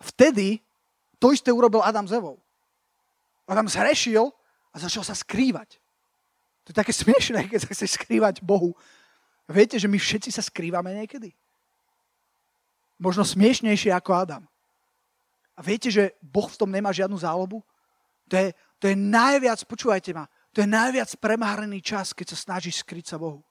[0.00, 0.56] Vtedy
[1.20, 2.16] to isté urobil Adam s.
[3.44, 4.32] Adam zhrešil
[4.72, 5.81] a začal sa skrývať.
[6.64, 8.74] To je také smiešné, keď sa chceš skrývať Bohu.
[9.50, 11.34] Viete, že my všetci sa skrývame niekedy?
[13.02, 14.44] Možno smiešnejšie ako Adam.
[15.58, 17.60] A viete, že Boh v tom nemá žiadnu zálobu?
[18.30, 22.86] To je, to je najviac, počúvajte ma, to je najviac premárnený čas, keď sa snažíš
[22.86, 23.42] skryť sa Bohu.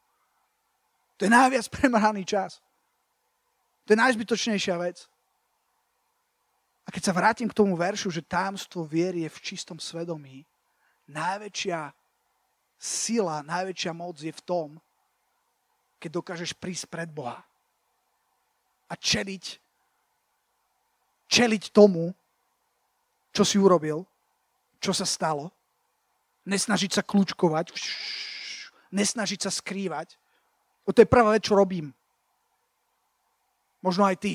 [1.19, 2.63] To je najviac premárnený čas.
[3.85, 5.05] To je najzbytočnejšia vec.
[6.85, 10.47] A keď sa vrátim k tomu veršu, že támstvo viery je v čistom svedomí,
[11.11, 11.93] najväčšia
[12.81, 14.81] sila, najväčšia moc je v tom,
[16.01, 17.37] keď dokážeš prísť pred Boha
[18.89, 19.61] a čeliť,
[21.29, 22.09] čeliť tomu,
[23.29, 24.01] čo si urobil,
[24.81, 25.53] čo sa stalo,
[26.49, 27.69] nesnažiť sa kľúčkovať,
[28.89, 30.17] nesnažiť sa skrývať.
[30.83, 31.93] O to je prvá vec, čo robím.
[33.85, 34.33] Možno aj ty.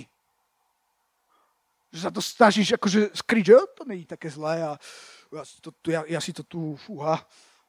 [1.91, 4.79] Že sa to snažíš akože skryť, že to je také zlé a
[5.35, 7.19] ja si to, ja, ja si to tu, fúha,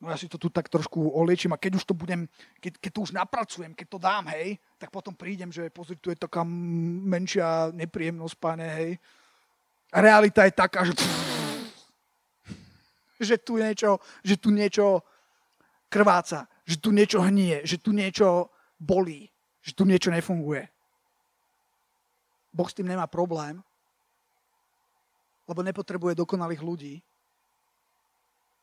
[0.01, 2.29] no ja si to tu tak trošku oliečím a keď už to budem,
[2.62, 6.13] keď, keď to už napracujem, keď to dám, hej, tak potom prídem, že pozri, tu
[6.13, 8.91] je taká menšia nepríjemnosť, pane, hej.
[9.89, 10.93] A realita je taká, že,
[13.33, 15.01] že tu niečo, že tu niečo
[15.89, 19.25] krváca, že tu niečo hnie, že tu niečo bolí,
[19.65, 20.69] že tu niečo nefunguje.
[22.53, 23.62] Boh s tým nemá problém,
[25.47, 26.95] lebo nepotrebuje dokonalých ľudí.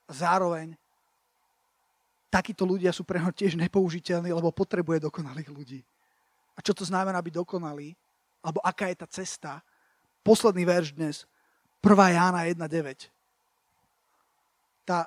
[0.04, 0.76] Zároveň
[2.34, 5.80] takíto ľudia sú pre neho tiež nepoužiteľní, lebo potrebuje dokonalých ľudí.
[6.58, 7.94] A čo to znamená byť dokonalý?
[8.42, 9.62] Alebo aká je tá cesta?
[10.26, 11.30] Posledný verš dnes.
[11.78, 11.94] 1.
[11.94, 13.06] Jána 1.9.
[14.82, 15.06] Tá,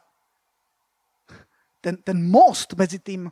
[1.84, 3.28] ten, ten most medzi tým,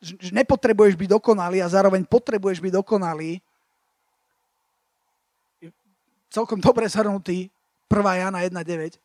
[0.00, 3.44] že nepotrebuješ byť dokonalý a zároveň potrebuješ byť dokonalý,
[6.32, 7.52] celkom dobre zhrnutý
[7.92, 8.24] 1.
[8.24, 8.96] Jana 1.9.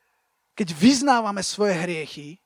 [0.56, 2.40] Keď vyznávame svoje hriechy,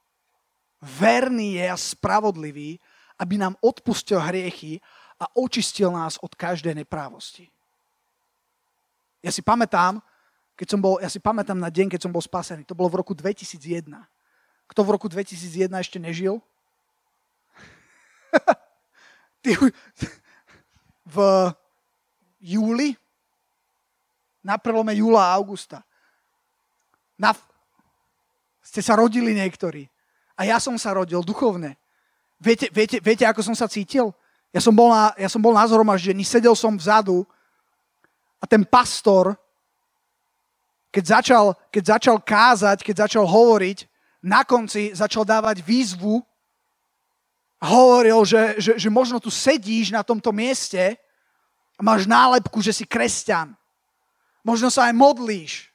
[0.80, 2.80] verný je a spravodlivý,
[3.20, 4.80] aby nám odpustil hriechy
[5.20, 7.52] a očistil nás od každej neprávosti.
[9.20, 10.00] Ja si pamätám,
[10.56, 12.64] keď som bol, ja si pamätám na deň, keď som bol spasený.
[12.68, 13.92] To bolo v roku 2001.
[14.72, 16.40] Kto v roku 2001 ešte nežil?
[19.44, 19.52] Ty,
[21.04, 21.18] v
[22.40, 22.96] júli,
[24.40, 25.84] na prelome júla a augusta.
[27.20, 27.36] Na,
[28.64, 29.92] ste sa rodili niektorí.
[30.40, 31.76] A ja som sa rodil duchovne.
[32.40, 34.16] Viete, viete, viete ako som sa cítil?
[34.56, 37.28] Ja som bol na, ja som bol na zhromaždení, sedel som vzadu
[38.40, 39.36] a ten pastor,
[40.90, 43.84] keď začal, keď začal kázať, keď začal hovoriť,
[44.24, 46.24] na konci začal dávať výzvu
[47.60, 50.96] a hovoril, že, že, že možno tu sedíš na tomto mieste
[51.76, 53.52] a máš nálepku, že si kresťan.
[54.44, 55.68] Možno sa aj modlíš.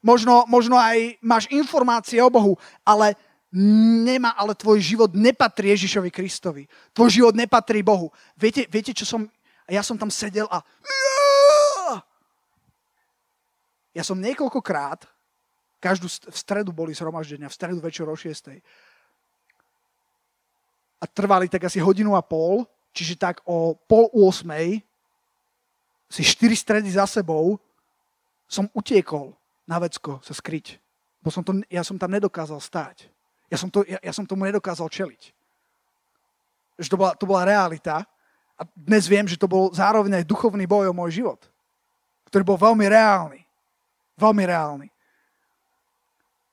[0.00, 3.16] Možno, možno aj máš informácie o Bohu, ale
[3.52, 6.64] nemá, ale tvoj život nepatrí Ježišovi Kristovi.
[6.94, 8.14] Tvoj život nepatrí Bohu.
[8.38, 9.26] Viete, viete čo som...
[9.70, 10.62] Ja som tam sedel a...
[13.90, 15.02] Ja som niekoľkokrát,
[15.82, 18.62] každú v stredu boli zhromaždenia, v stredu večer o 6.
[21.00, 24.46] a trvali tak asi hodinu a pol, čiže tak o pol 8
[26.10, 27.58] si štyri stredy za sebou
[28.46, 29.34] som utiekol
[29.66, 30.78] na vecko sa skryť.
[31.22, 33.06] Bo som to, ja som tam nedokázal stáť.
[33.50, 35.34] Ja som, to, ja, ja som tomu nedokázal čeliť.
[36.78, 38.06] Že to bola, to bola realita.
[38.54, 41.40] A dnes viem, že to bol zároveň aj duchovný boj o môj život,
[42.30, 43.40] ktorý bol veľmi reálny.
[44.14, 44.88] Veľmi reálny.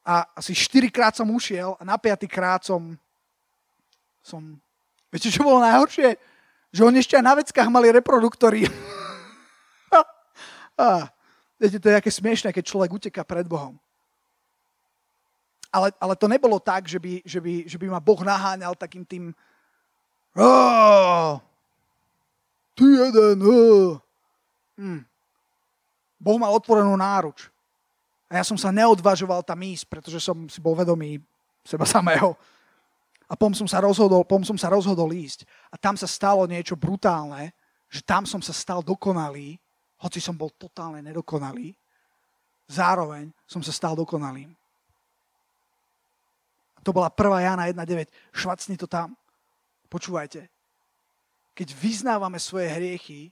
[0.08, 2.95] A asi štyrikrát som ušiel a na piatý krát som,
[4.24, 4.56] som...
[5.12, 6.16] Viete, čo bolo najhoršie?
[6.72, 8.66] Že oni ešte aj na veckách mali reproduktory.
[10.80, 11.12] a,
[11.60, 13.76] viete, to je aké smiešné, keď človek uteká pred Bohom.
[15.72, 19.03] Ale, ale to nebolo tak, že by, že, by, že by ma Boh naháňal takým
[19.03, 19.36] tým
[22.78, 23.38] ty jeden.
[24.78, 25.01] Hm.
[26.22, 27.49] Boh mal otvorenú náruč.
[28.30, 31.18] A ja som sa neodvažoval tam ísť, pretože som si bol vedomý
[31.65, 32.38] seba samého.
[33.28, 35.43] A pom som sa rozhodol, pom som sa rozhodol ísť.
[35.74, 37.51] A tam sa stalo niečo brutálne,
[37.88, 39.57] že tam som sa stal dokonalý,
[39.97, 41.74] hoci som bol totálne nedokonalý.
[42.68, 44.51] Zároveň som sa stal dokonalým.
[46.88, 47.44] To bola 1.
[47.44, 48.08] Jana 1.9.
[48.32, 49.12] Švacni to tam.
[49.92, 50.48] Počúvajte.
[51.52, 53.28] Keď vyznávame svoje hriechy,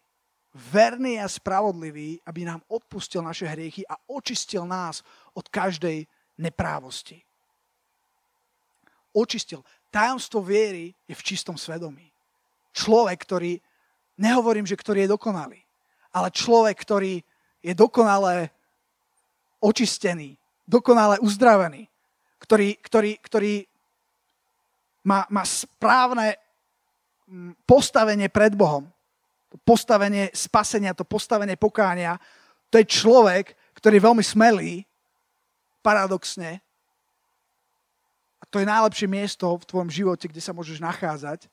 [0.52, 6.04] verný a spravodlivý, aby nám odpustil naše hriechy a očistil nás od každej
[6.36, 7.24] neprávosti.
[9.16, 9.64] Očistil.
[9.88, 12.12] Tajomstvo viery je v čistom svedomí.
[12.76, 13.56] Človek, ktorý,
[14.20, 15.64] nehovorím, že ktorý je dokonalý,
[16.12, 17.24] ale človek, ktorý
[17.64, 18.52] je dokonale
[19.64, 20.36] očistený,
[20.68, 21.88] dokonale uzdravený,
[22.46, 23.54] ktorý, ktorý, ktorý
[25.02, 26.38] má, má správne
[27.66, 28.86] postavenie pred Bohom,
[29.50, 32.22] to postavenie spasenia, to postavenie pokánia,
[32.70, 34.86] to je človek, ktorý je veľmi smelý,
[35.82, 36.62] paradoxne.
[38.42, 41.50] A to je najlepšie miesto v tvojom živote, kde sa môžeš nachádzať.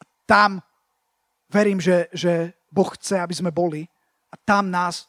[0.00, 0.50] A tam
[1.48, 3.88] verím, že, že Boh chce, aby sme boli
[4.28, 5.08] a tam nás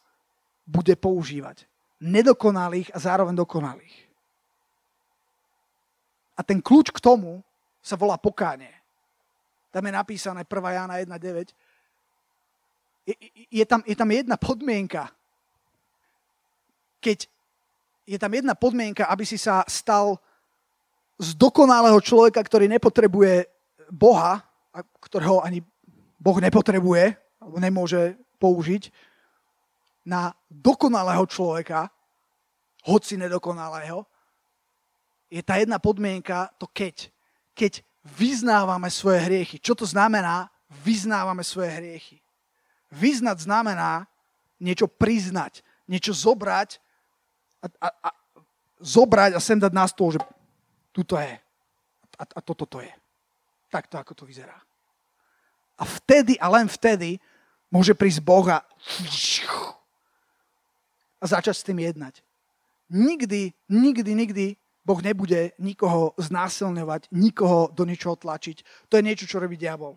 [0.64, 1.69] bude používať.
[2.00, 3.96] Nedokonalých a zároveň dokonalých.
[6.40, 7.44] A ten kľúč k tomu
[7.84, 8.72] sa volá pokánie.
[9.70, 10.50] Tam je napísané 1.
[10.50, 11.52] Jána 1.9.
[13.04, 13.16] Je,
[13.52, 15.12] je, tam, je tam jedna podmienka.
[17.04, 17.28] Keď
[18.10, 20.18] je tam jedna podmienka, aby si sa stal
[21.20, 23.46] z dokonalého človeka, ktorý nepotrebuje
[23.92, 24.42] Boha,
[24.74, 25.62] a ktorého ani
[26.18, 28.90] Boh nepotrebuje, alebo nemôže použiť,
[30.10, 31.94] na dokonalého človeka,
[32.90, 34.02] hoci nedokonalého,
[35.30, 37.14] je tá jedna podmienka, to keď
[37.60, 37.84] keď
[38.16, 39.60] vyznávame svoje hriechy.
[39.60, 40.48] Čo to znamená?
[40.88, 42.24] Vyznávame svoje hriechy.
[42.96, 44.08] Vyznať znamená
[44.64, 46.80] niečo priznať, niečo zobrať
[47.60, 48.10] a, a, a
[48.80, 50.24] zobrať a sem dať na stôl, že
[50.96, 51.36] tuto je.
[52.16, 52.92] A, a toto to je.
[53.68, 54.56] Takto, ako to vyzerá.
[55.76, 57.20] A vtedy a len vtedy
[57.68, 58.64] môže prísť Boha
[61.28, 62.24] začať s tým jednať.
[62.90, 64.46] Nikdy, nikdy, nikdy
[64.86, 68.90] Boh nebude nikoho znásilňovať, nikoho do ničoho tlačiť.
[68.90, 69.94] To je niečo, čo robí diabol.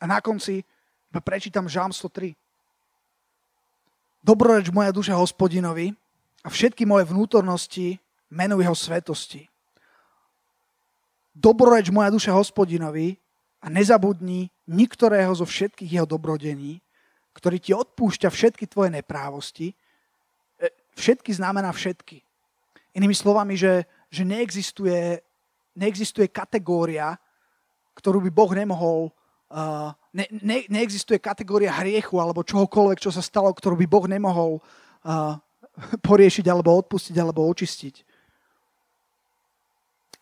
[0.00, 0.64] A na konci
[1.22, 2.34] prečítam Žám 103.
[4.26, 5.94] Dobroreč moja duša hospodinovi
[6.42, 9.46] a všetky moje vnútornosti menuj jeho svetosti.
[11.30, 13.14] Dobroreč moja duša hospodinovi
[13.62, 16.82] a nezabudni niktorého zo všetkých jeho dobrodení,
[17.36, 19.76] ktorý ti odpúšťa všetky tvoje neprávosti.
[19.76, 19.76] E,
[20.96, 22.24] všetky znamená všetky.
[22.96, 25.20] Inými slovami, že, že neexistuje,
[25.76, 27.20] neexistuje kategória,
[27.92, 29.12] ktorú by Boh nemohol,
[29.52, 34.60] uh, ne, ne, neexistuje kategória hriechu alebo čohokoľvek, čo sa stalo, ktorú by Boh nemohol
[35.04, 35.36] uh,
[36.08, 38.04] poriešiť alebo odpustiť alebo očistiť.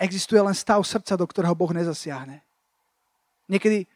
[0.02, 2.42] Existuje len stav srdca, do ktorého Boh nezasiahne.
[3.46, 3.86] Niekedy,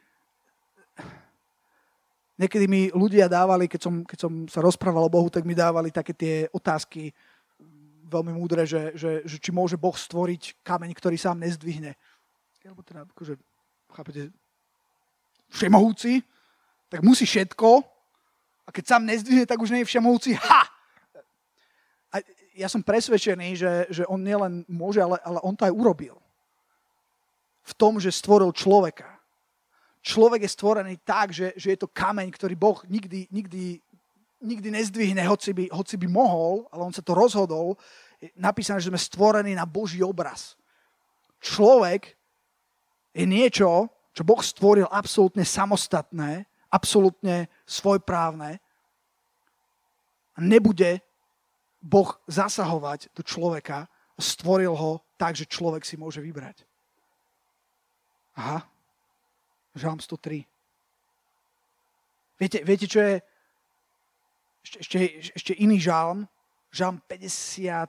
[2.38, 5.90] niekedy mi ľudia dávali, keď som, keď som sa rozprával o Bohu, tak mi dávali
[5.90, 7.10] také tie otázky,
[8.08, 11.92] veľmi múdre, že, že, že či môže Boh stvoriť kameň, ktorý sám nezdvihne.
[12.64, 13.36] Alebo teda, akože,
[13.92, 14.32] chápete,
[15.52, 16.24] všemohúci,
[16.88, 17.84] tak musí všetko
[18.64, 20.36] a keď sám nezdvihne, tak už nie je všemohúci.
[20.40, 20.62] Ha!
[22.12, 22.16] A
[22.56, 26.16] ja som presvedčený, že, že on nielen môže, ale, ale on to aj urobil.
[27.64, 29.17] V tom, že stvoril človeka.
[30.08, 33.84] Človek je stvorený tak, že, že je to kameň, ktorý Boh nikdy, nikdy
[34.42, 37.74] nikdy nezdvihne, hoci by, hoci by mohol, ale on sa to rozhodol.
[38.22, 40.54] Je napísané, že sme stvorení na Boží obraz.
[41.42, 42.14] Človek
[43.14, 48.58] je niečo, čo Boh stvoril absolútne samostatné, absolútne svojprávne.
[50.34, 51.02] A nebude
[51.82, 53.86] Boh zasahovať do človeka,
[54.18, 56.66] stvoril ho tak, že človek si môže vybrať.
[58.38, 58.62] Aha,
[59.74, 60.44] žalm 103.
[62.38, 63.18] Viete, viete čo je
[64.62, 64.98] ešte, ešte,
[65.34, 66.28] ešte iný žalm?
[66.68, 67.88] Žalm 50,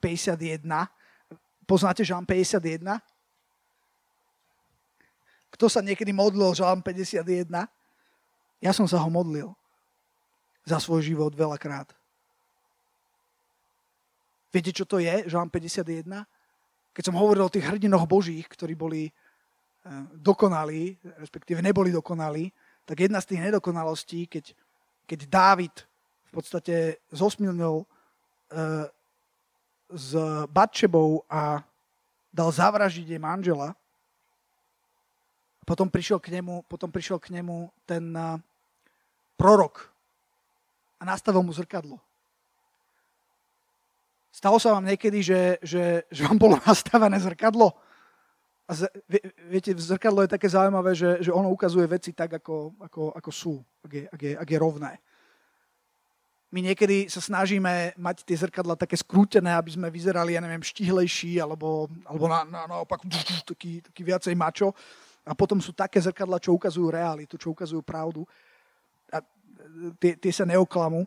[0.00, 0.60] 51.
[1.64, 3.00] Poznáte žalm 51?
[5.56, 7.48] Kto sa niekedy modlil žalm 51?
[8.60, 9.48] Ja som sa ho modlil
[10.68, 11.88] za svoj život veľakrát.
[14.50, 16.26] Viete, čo to je, Žalm 51?
[16.90, 19.14] Keď som hovoril o tých hrdinoch božích, ktorí boli
[20.12, 22.52] dokonalí, respektíve neboli dokonalí,
[22.84, 24.52] tak jedna z tých nedokonalostí, keď,
[25.06, 25.74] keď Dávid
[26.28, 28.86] v podstate zosmilnil uh,
[29.90, 30.10] s
[30.46, 31.64] Batšebou a
[32.30, 33.74] dal zavražiť jej manžela,
[35.66, 38.38] potom prišiel k nemu, potom prišiel k nemu ten uh,
[39.38, 39.90] prorok
[41.00, 41.98] a nastavil mu zrkadlo.
[44.30, 47.74] Stalo sa vám niekedy, že, že, že vám bolo nastavené zrkadlo?
[48.70, 48.86] A z,
[49.50, 53.58] viete, zrkadlo je také zaujímavé, že, že ono ukazuje veci tak, ako, ako, ako sú,
[53.82, 54.92] ak je, ak, je, ak je rovné.
[56.54, 61.42] My niekedy sa snažíme mať tie zrkadla také skrútené, aby sme vyzerali, ja neviem, štihlejší,
[61.42, 63.02] alebo, alebo na, na, naopak
[63.42, 64.70] taký, taký viacej mačo.
[65.26, 68.22] A potom sú také zrkadla, čo ukazujú realitu, čo ukazujú pravdu.
[69.10, 69.18] A
[69.98, 71.02] tie, tie sa neoklamú.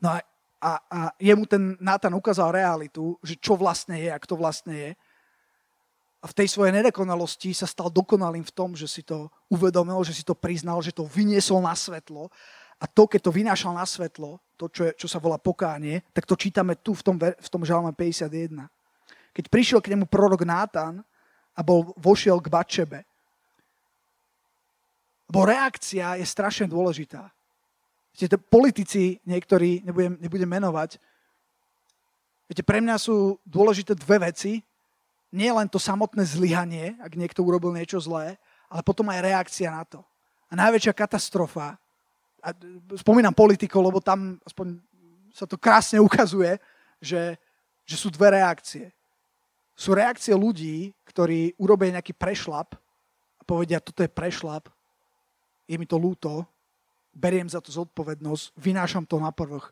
[0.00, 0.24] No a
[0.64, 4.90] a, a jemu ten Nátan ukázal realitu, že čo vlastne je, ak to vlastne je.
[6.24, 10.16] A v tej svojej nedokonalosti sa stal dokonalým v tom, že si to uvedomil, že
[10.16, 12.32] si to priznal, že to vyniesol na svetlo.
[12.80, 16.24] A to, keď to vynášal na svetlo, to, čo, je, čo sa volá pokánie, tak
[16.24, 18.56] to čítame tu v tom, v tom žalme 51.
[19.36, 21.04] Keď prišiel k nemu prorok Nátan
[21.52, 23.00] a bol, vošiel k Bačebe,
[25.28, 27.28] lebo reakcia je strašne dôležitá.
[28.14, 31.02] Viete, politici, niektorí, nebudem, nebudem menovať,
[32.46, 34.62] viete, pre mňa sú dôležité dve veci.
[35.34, 38.38] Nie len to samotné zlyhanie, ak niekto urobil niečo zlé,
[38.70, 39.98] ale potom aj reakcia na to.
[40.46, 41.74] A najväčšia katastrofa,
[42.38, 42.48] a
[42.94, 44.78] spomínam politikov, lebo tam aspoň
[45.34, 46.60] sa to krásne ukazuje,
[47.02, 47.34] že,
[47.82, 48.94] že sú dve reakcie.
[49.74, 52.78] Sú reakcie ľudí, ktorí urobia nejaký prešlap
[53.40, 54.70] a povedia, toto je prešlap,
[55.66, 56.46] je mi to lúto,
[57.10, 59.66] beriem za to zodpovednosť, vynášam to na prvých,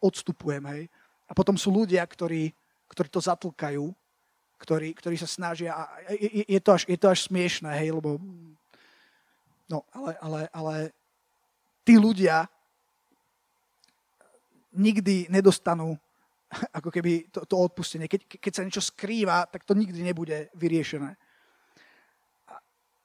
[0.00, 0.82] odstupujem, hej.
[1.28, 2.56] A potom sú ľudia, ktorí,
[2.88, 3.92] ktorí to zatlkajú,
[4.64, 8.16] ktorí, ktorí sa snažia, a je, je, to až, je to až smiešné, hej, lebo
[9.68, 10.74] no, ale, ale, ale
[11.84, 12.48] tí ľudia
[14.72, 15.94] nikdy nedostanú
[16.78, 18.08] ako keby to, to odpustenie.
[18.08, 21.12] Keď, keď sa niečo skrýva, tak to nikdy nebude vyriešené.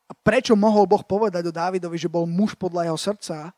[0.09, 3.53] A prečo mohol Boh povedať o Dávidovi, že bol muž podľa jeho srdca?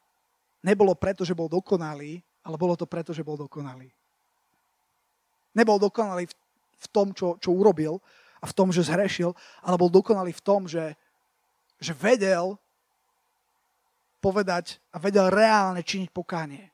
[0.63, 3.89] nebolo preto, že bol dokonalý, ale bolo to preto, že bol dokonalý.
[5.51, 6.33] Nebol dokonalý v,
[6.81, 8.01] v tom, čo, čo urobil
[8.41, 10.97] a v tom, že zhrešil, ale bol dokonalý v tom, že,
[11.77, 12.57] že vedel
[14.21, 16.69] povedať a vedel reálne činiť pokánie.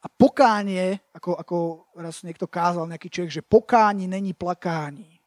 [0.00, 1.56] A pokánie, ako, ako
[1.98, 5.20] raz niekto kázal, nejaký človek, že pokáni není plakání.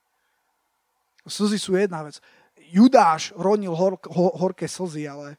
[1.24, 2.18] Slzy sú jedna vec.
[2.74, 5.38] Judáš ronil hor, hor, horké slzy, ale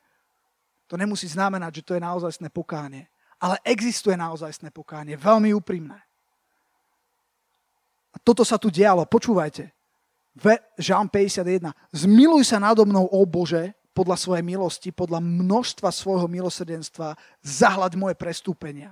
[0.87, 3.11] to nemusí znamenať, že to je naozajstné pokánie.
[3.43, 5.99] Ale existuje naozajstné pokánie, veľmi úprimné.
[8.15, 9.75] A toto sa tu dialo, počúvajte.
[10.79, 11.75] Žám 51.
[11.91, 18.19] Zmiluj sa nado mnou, ó Bože, podľa svojej milosti, podľa množstva svojho milosrdenstva, zahľad moje
[18.19, 18.91] prestúpenia.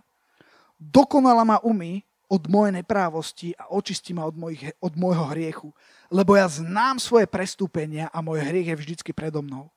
[0.79, 5.69] Dokonala ma umy od mojej neprávosti a očistí ma od, mojich, od môjho hriechu,
[6.09, 9.69] lebo ja znám svoje prestúpenia a môj hriech je vždycky predo mnou.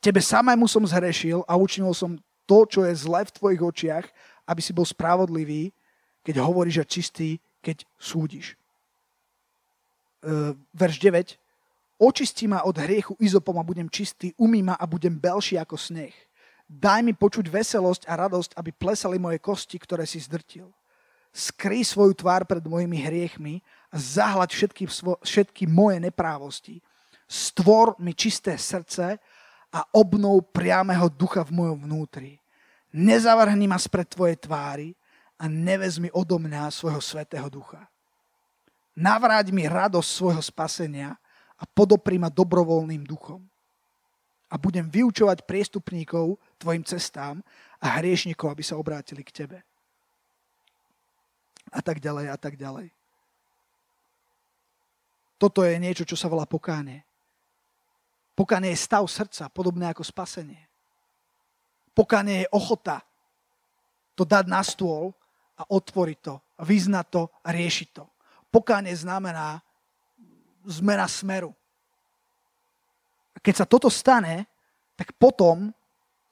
[0.00, 4.06] Tebe samému som zhrešil a učinil som to, čo je zlé v tvojich očiach,
[4.44, 5.72] aby si bol spravodlivý,
[6.24, 8.56] keď hovoríš a čistý, keď súdiš.
[10.24, 11.36] E, verš 9.
[12.00, 16.16] Očistí ma od hriechu izopom a budem čistý, umí ma a budem belší ako sneh.
[16.64, 20.72] Daj mi počuť veselosť a radosť, aby plesali moje kosti, ktoré si zdrtil.
[21.28, 23.60] Skry svoju tvár pred mojimi hriechmi
[23.92, 24.84] a zahľaď všetky,
[25.22, 26.80] všetky moje neprávosti.
[27.28, 29.20] Stvor mi čisté srdce
[29.74, 32.40] a obnov priamého ducha v mojom vnútri.
[32.94, 34.94] Nezavrhni ma spred tvojej tvári
[35.36, 37.82] a nevezmi odo mňa svojho svetého ducha.
[38.94, 41.18] Navráť mi radosť svojho spasenia
[41.58, 43.42] a podopri ma dobrovoľným duchom.
[44.50, 47.42] A budem vyučovať priestupníkov tvojim cestám
[47.82, 49.58] a hriešnikov, aby sa obrátili k tebe.
[51.74, 52.94] A tak ďalej, a tak ďalej.
[55.42, 57.02] Toto je niečo, čo sa volá pokánie.
[58.38, 60.70] Pokanie je stav srdca, podobné ako spasenie.
[61.94, 63.02] Pokanie je ochota
[64.14, 65.10] to dať na stôl
[65.58, 68.04] a otvoriť to, vyznať to a riešiť to.
[68.54, 69.58] Pokánie znamená
[70.62, 71.50] zmena smeru.
[73.34, 74.46] A keď sa toto stane,
[74.94, 75.74] tak potom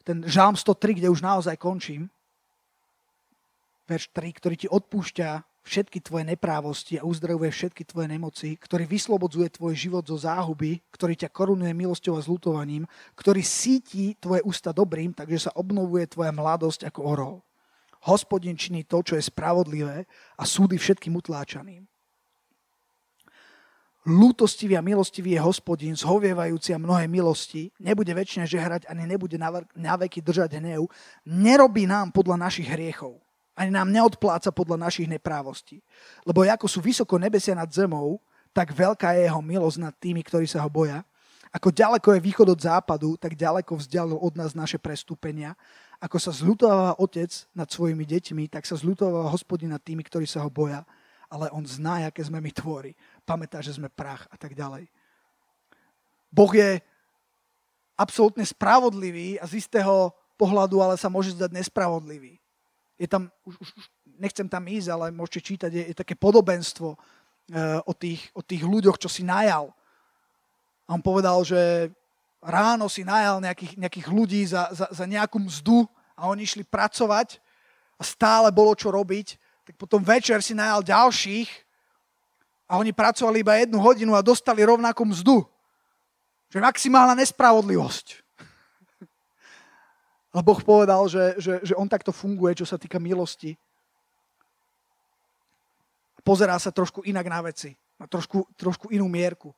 [0.07, 2.07] ten žálm 103, kde už naozaj končím,
[3.91, 5.29] verš 3, ktorý ti odpúšťa
[5.63, 11.15] všetky tvoje neprávosti a uzdravuje všetky tvoje nemoci, ktorý vyslobodzuje tvoj život zo záhuby, ktorý
[11.15, 16.91] ťa korunuje milosťou a zlutovaním, ktorý síti tvoje ústa dobrým, takže sa obnovuje tvoja mladosť
[16.91, 17.37] ako orol.
[18.11, 20.03] Hospodin činí to, čo je spravodlivé
[20.35, 21.92] a súdy všetkým utláčaným.
[24.03, 29.95] Lútostivý a milostivý je hospodin, zhovievajúci a mnohé milosti, nebude väčšine žehrať ani nebude na
[29.95, 30.91] veky držať hnev,
[31.23, 33.23] nerobí nám podľa našich hriechov
[33.57, 35.85] ani nám neodpláca podľa našich neprávostí.
[36.25, 38.21] Lebo ako sú vysoko nebesia nad zemou,
[38.53, 41.05] tak veľká je jeho milosť nad tými, ktorí sa ho boja.
[41.53, 45.53] Ako ďaleko je východ od západu, tak ďaleko vzdialil od nás naše prestúpenia.
[46.01, 50.41] Ako sa zľutováva otec nad svojimi deťmi, tak sa zľutováva hospodin nad tými, ktorí sa
[50.41, 50.85] ho boja.
[51.29, 52.93] Ale on zná, aké sme my tvory.
[53.23, 54.91] Pamätá, že sme prach a tak ďalej.
[56.33, 56.81] Boh je
[57.97, 60.11] absolútne spravodlivý a z istého
[60.41, 62.43] pohľadu ale sa môže zdať nespravodlivý
[63.03, 63.69] je tam, už, už,
[64.23, 66.99] nechcem tam ísť, ale môžete čítať, je, je také podobenstvo uh,
[67.83, 69.75] o, tých, o tých ľuďoch, čo si najal.
[70.87, 71.91] A on povedal, že
[72.39, 75.83] ráno si najal nejakých, nejakých ľudí za, za, za nejakú mzdu
[76.15, 77.43] a oni išli pracovať
[77.99, 79.35] a stále bolo čo robiť,
[79.67, 81.51] tak potom večer si najal ďalších
[82.73, 85.45] a oni pracovali iba jednu hodinu a dostali rovnakú mzdu.
[86.49, 88.07] Že maximálna nespravodlivosť.
[90.33, 93.61] Ale Boh povedal, že, že, že on takto funguje, čo sa týka milosti.
[96.25, 97.77] Pozerá sa trošku inak na veci.
[98.01, 99.53] Má trošku, trošku inú mierku.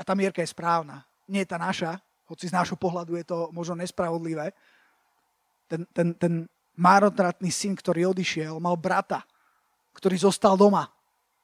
[0.00, 1.04] A tá mierka je správna.
[1.28, 4.56] Nie je tá naša, hoci z nášho pohľadu je to možno nespravodlivé.
[5.68, 9.28] Ten, ten, ten márotratný syn, ktorý odišiel, mal brata,
[9.92, 10.93] ktorý zostal doma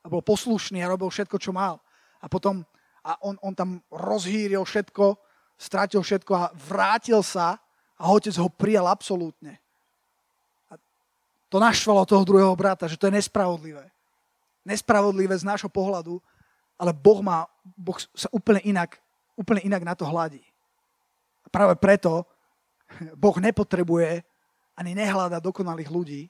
[0.01, 1.81] a bol poslušný a robil všetko, čo mal.
[2.21, 2.65] A potom
[3.01, 5.17] a on, on tam rozhýril všetko,
[5.57, 7.57] stratil všetko a vrátil sa
[7.97, 9.57] a otec ho prijal absolútne.
[10.69, 10.77] A
[11.49, 13.89] to naštvalo toho druhého brata, že to je nespravodlivé.
[14.65, 16.21] Nespravodlivé z nášho pohľadu,
[16.77, 19.01] ale Boh, má, boh sa úplne inak,
[19.37, 20.45] úplne inak na to hladí.
[21.45, 22.25] A práve preto
[23.17, 24.25] Boh nepotrebuje
[24.77, 26.23] ani nehľada dokonalých ľudí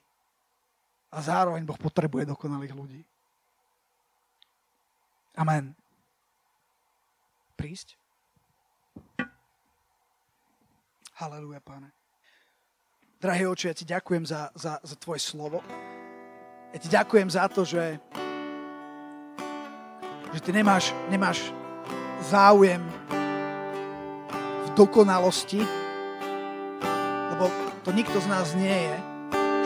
[1.11, 3.01] a zároveň Boh potrebuje dokonalých ľudí.
[5.35, 5.75] Amen.
[7.55, 7.95] Prísť?
[11.21, 11.93] Haleluja, páne.
[13.21, 15.61] Drahý oče, ja ti ďakujem za, za, za tvoje slovo.
[16.73, 18.01] Ja ti ďakujem za to, že,
[20.33, 21.53] že ty nemáš, nemáš
[22.25, 22.81] záujem
[24.65, 25.61] v dokonalosti,
[27.29, 27.53] lebo
[27.85, 28.97] to nikto z nás nie je.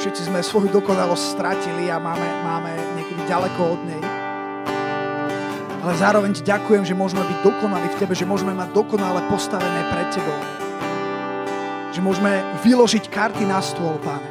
[0.03, 4.24] Všetci sme svoju dokonalosť stratili a máme, máme niekedy ďaleko od nej.
[5.85, 9.85] Ale zároveň ti ďakujem, že môžeme byť dokonali v tebe, že môžeme mať dokonale postavené
[9.93, 10.65] pred tebou
[11.95, 14.27] že môžeme vyložiť karty na stôl, páne.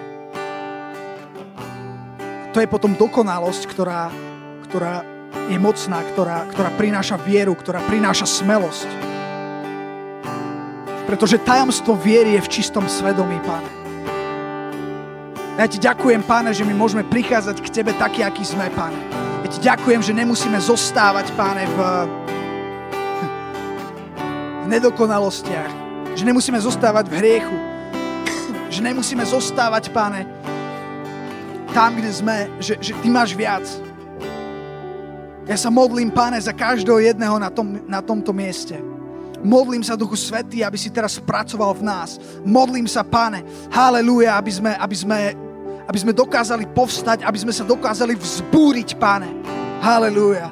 [2.53, 4.13] To je potom dokonalosť, ktorá,
[4.69, 5.01] ktorá
[5.49, 8.87] je mocná, ktorá, ktorá prináša vieru, ktorá prináša smelosť.
[11.09, 13.73] Pretože tajomstvo viery je v čistom svedomí, páne.
[15.57, 19.01] Ja ti ďakujem, páne, že my môžeme prichádzať k tebe taký, aký sme, páne.
[19.45, 21.79] Ja ti ďakujem, že nemusíme zostávať, páne, v,
[24.65, 25.73] v nedokonalostiach,
[26.17, 27.57] že nemusíme zostávať v hriechu.
[28.73, 30.25] Že nemusíme zostávať, páne,
[31.77, 33.69] tam, kde sme, že, že ty máš viac.
[35.45, 38.81] Ja sa modlím, páne, za každého jedného na, tom, na tomto mieste.
[39.45, 42.17] Modlím sa, Duchu Svetý, aby si teraz pracoval v nás.
[42.49, 45.37] Modlím sa, páne, haleluja, aby sme, aby sme,
[45.85, 49.29] aby sme dokázali povstať, aby sme sa dokázali vzbúriť, páne.
[49.85, 50.49] Haleluja.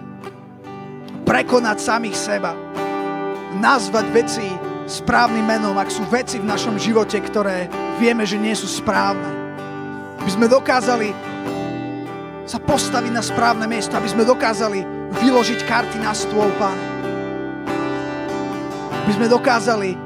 [1.24, 2.52] Prekonať samých seba.
[3.56, 4.46] Nazvať veci
[4.84, 9.24] správnym menom, ak sú veci v našom živote, ktoré vieme, že nie sú správne.
[10.20, 11.08] Aby sme dokázali
[12.44, 14.84] sa postaviť na správne miesto, aby sme dokázali
[15.16, 16.76] vyložiť karty na stôl, Pán.
[19.08, 19.96] Aby sme dokázali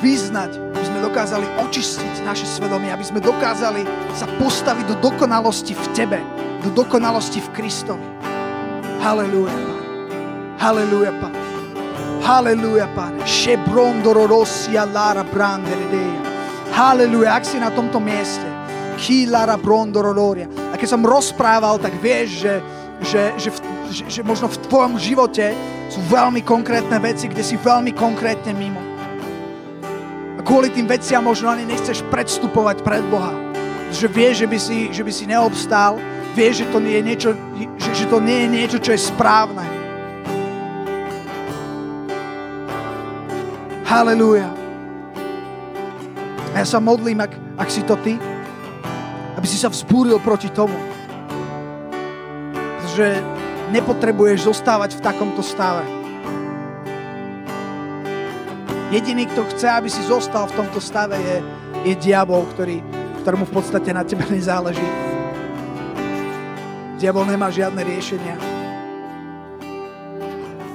[0.00, 5.86] vyznať, aby sme dokázali očistiť naše svedomie, aby sme dokázali sa postaviť do dokonalosti v
[5.96, 6.20] Tebe,
[6.60, 8.04] do dokonalosti v Kristovi.
[9.00, 9.80] Halelúja, Pán.
[10.60, 11.32] Halelúja, Pán.
[12.20, 13.24] Halleluja, Pane.
[13.24, 16.20] Shebrondororosia lara branderedea.
[16.76, 18.44] Halleluja, ak si na tomto mieste.
[19.00, 20.52] Kilara brondoroloria.
[20.68, 22.54] A keď som rozprával, tak vieš, že,
[23.00, 23.48] že, že,
[23.88, 25.48] že, že možno v tvojom živote
[25.88, 28.93] sú veľmi konkrétne veci, kde si veľmi konkrétne mimo.
[30.44, 33.32] Kvôli tým veciam možno ani nechceš predstupovať pred Boha.
[33.88, 35.96] Že vieš, že by si, že by si neobstál,
[36.36, 37.30] vieš, že to nie je niečo,
[37.80, 39.64] že, že to nie je niečo, čo je správne.
[43.88, 44.52] Halelúja.
[46.52, 48.20] A ja sa modlím, ak, ak si to ty,
[49.38, 50.76] aby si sa vzbúril proti tomu.
[52.52, 53.22] Pretože
[53.72, 55.93] nepotrebuješ zostávať v takomto stave.
[58.94, 61.36] Jediný, kto chce, aby si zostal v tomto stave, je,
[61.82, 62.78] je diabol, ktorý,
[63.26, 64.86] ktorému v podstate na tebe nezáleží.
[67.02, 68.38] Diabol nemá žiadne riešenia.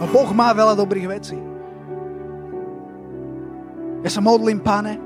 [0.03, 1.39] No Boh má veľa dobrých vecí.
[4.03, 4.99] Ja sa modlím, pane,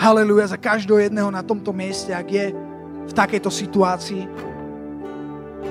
[0.00, 2.56] haleluja, za každého jedného na tomto mieste, ak je
[3.04, 4.24] v takejto situácii.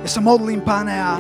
[0.06, 1.18] Ja sa modlím, pane, a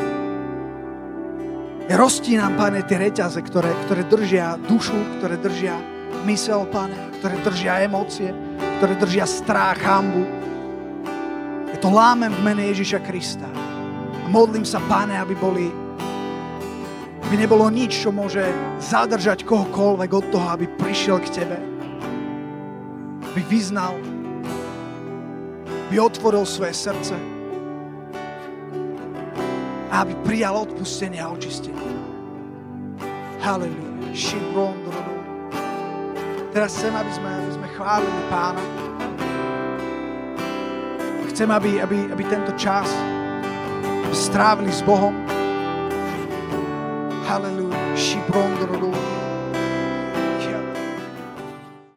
[1.85, 5.77] ja roztínam, Pane, tie reťaze, ktoré, ktoré držia dušu, ktoré držia
[6.25, 8.33] mysel, Pane, ktoré držia emócie,
[8.81, 10.25] ktoré držia strach, hambu.
[11.69, 13.45] Ja to lámem v mene Ježiša Krista.
[14.25, 15.69] A modlím sa, Pane, aby boli
[17.25, 18.45] aby nebolo nič, čo môže
[18.77, 21.57] zadržať kohokoľvek od toho, aby prišiel k Tebe.
[23.33, 23.97] Aby vyznal,
[25.89, 27.34] aby otvoril svoje srdce,
[29.95, 31.79] a aby prijal odpustenie a očistenie.
[33.39, 33.95] Halleluja.
[36.51, 38.63] Teraz chcem, aby sme, aby sme chválili Pána.
[41.31, 42.91] Chcem, aby, aby, aby tento čas
[44.11, 45.15] strávili s Bohom.
[47.27, 47.79] Halleluja.
[47.95, 48.91] Shibrondorolu.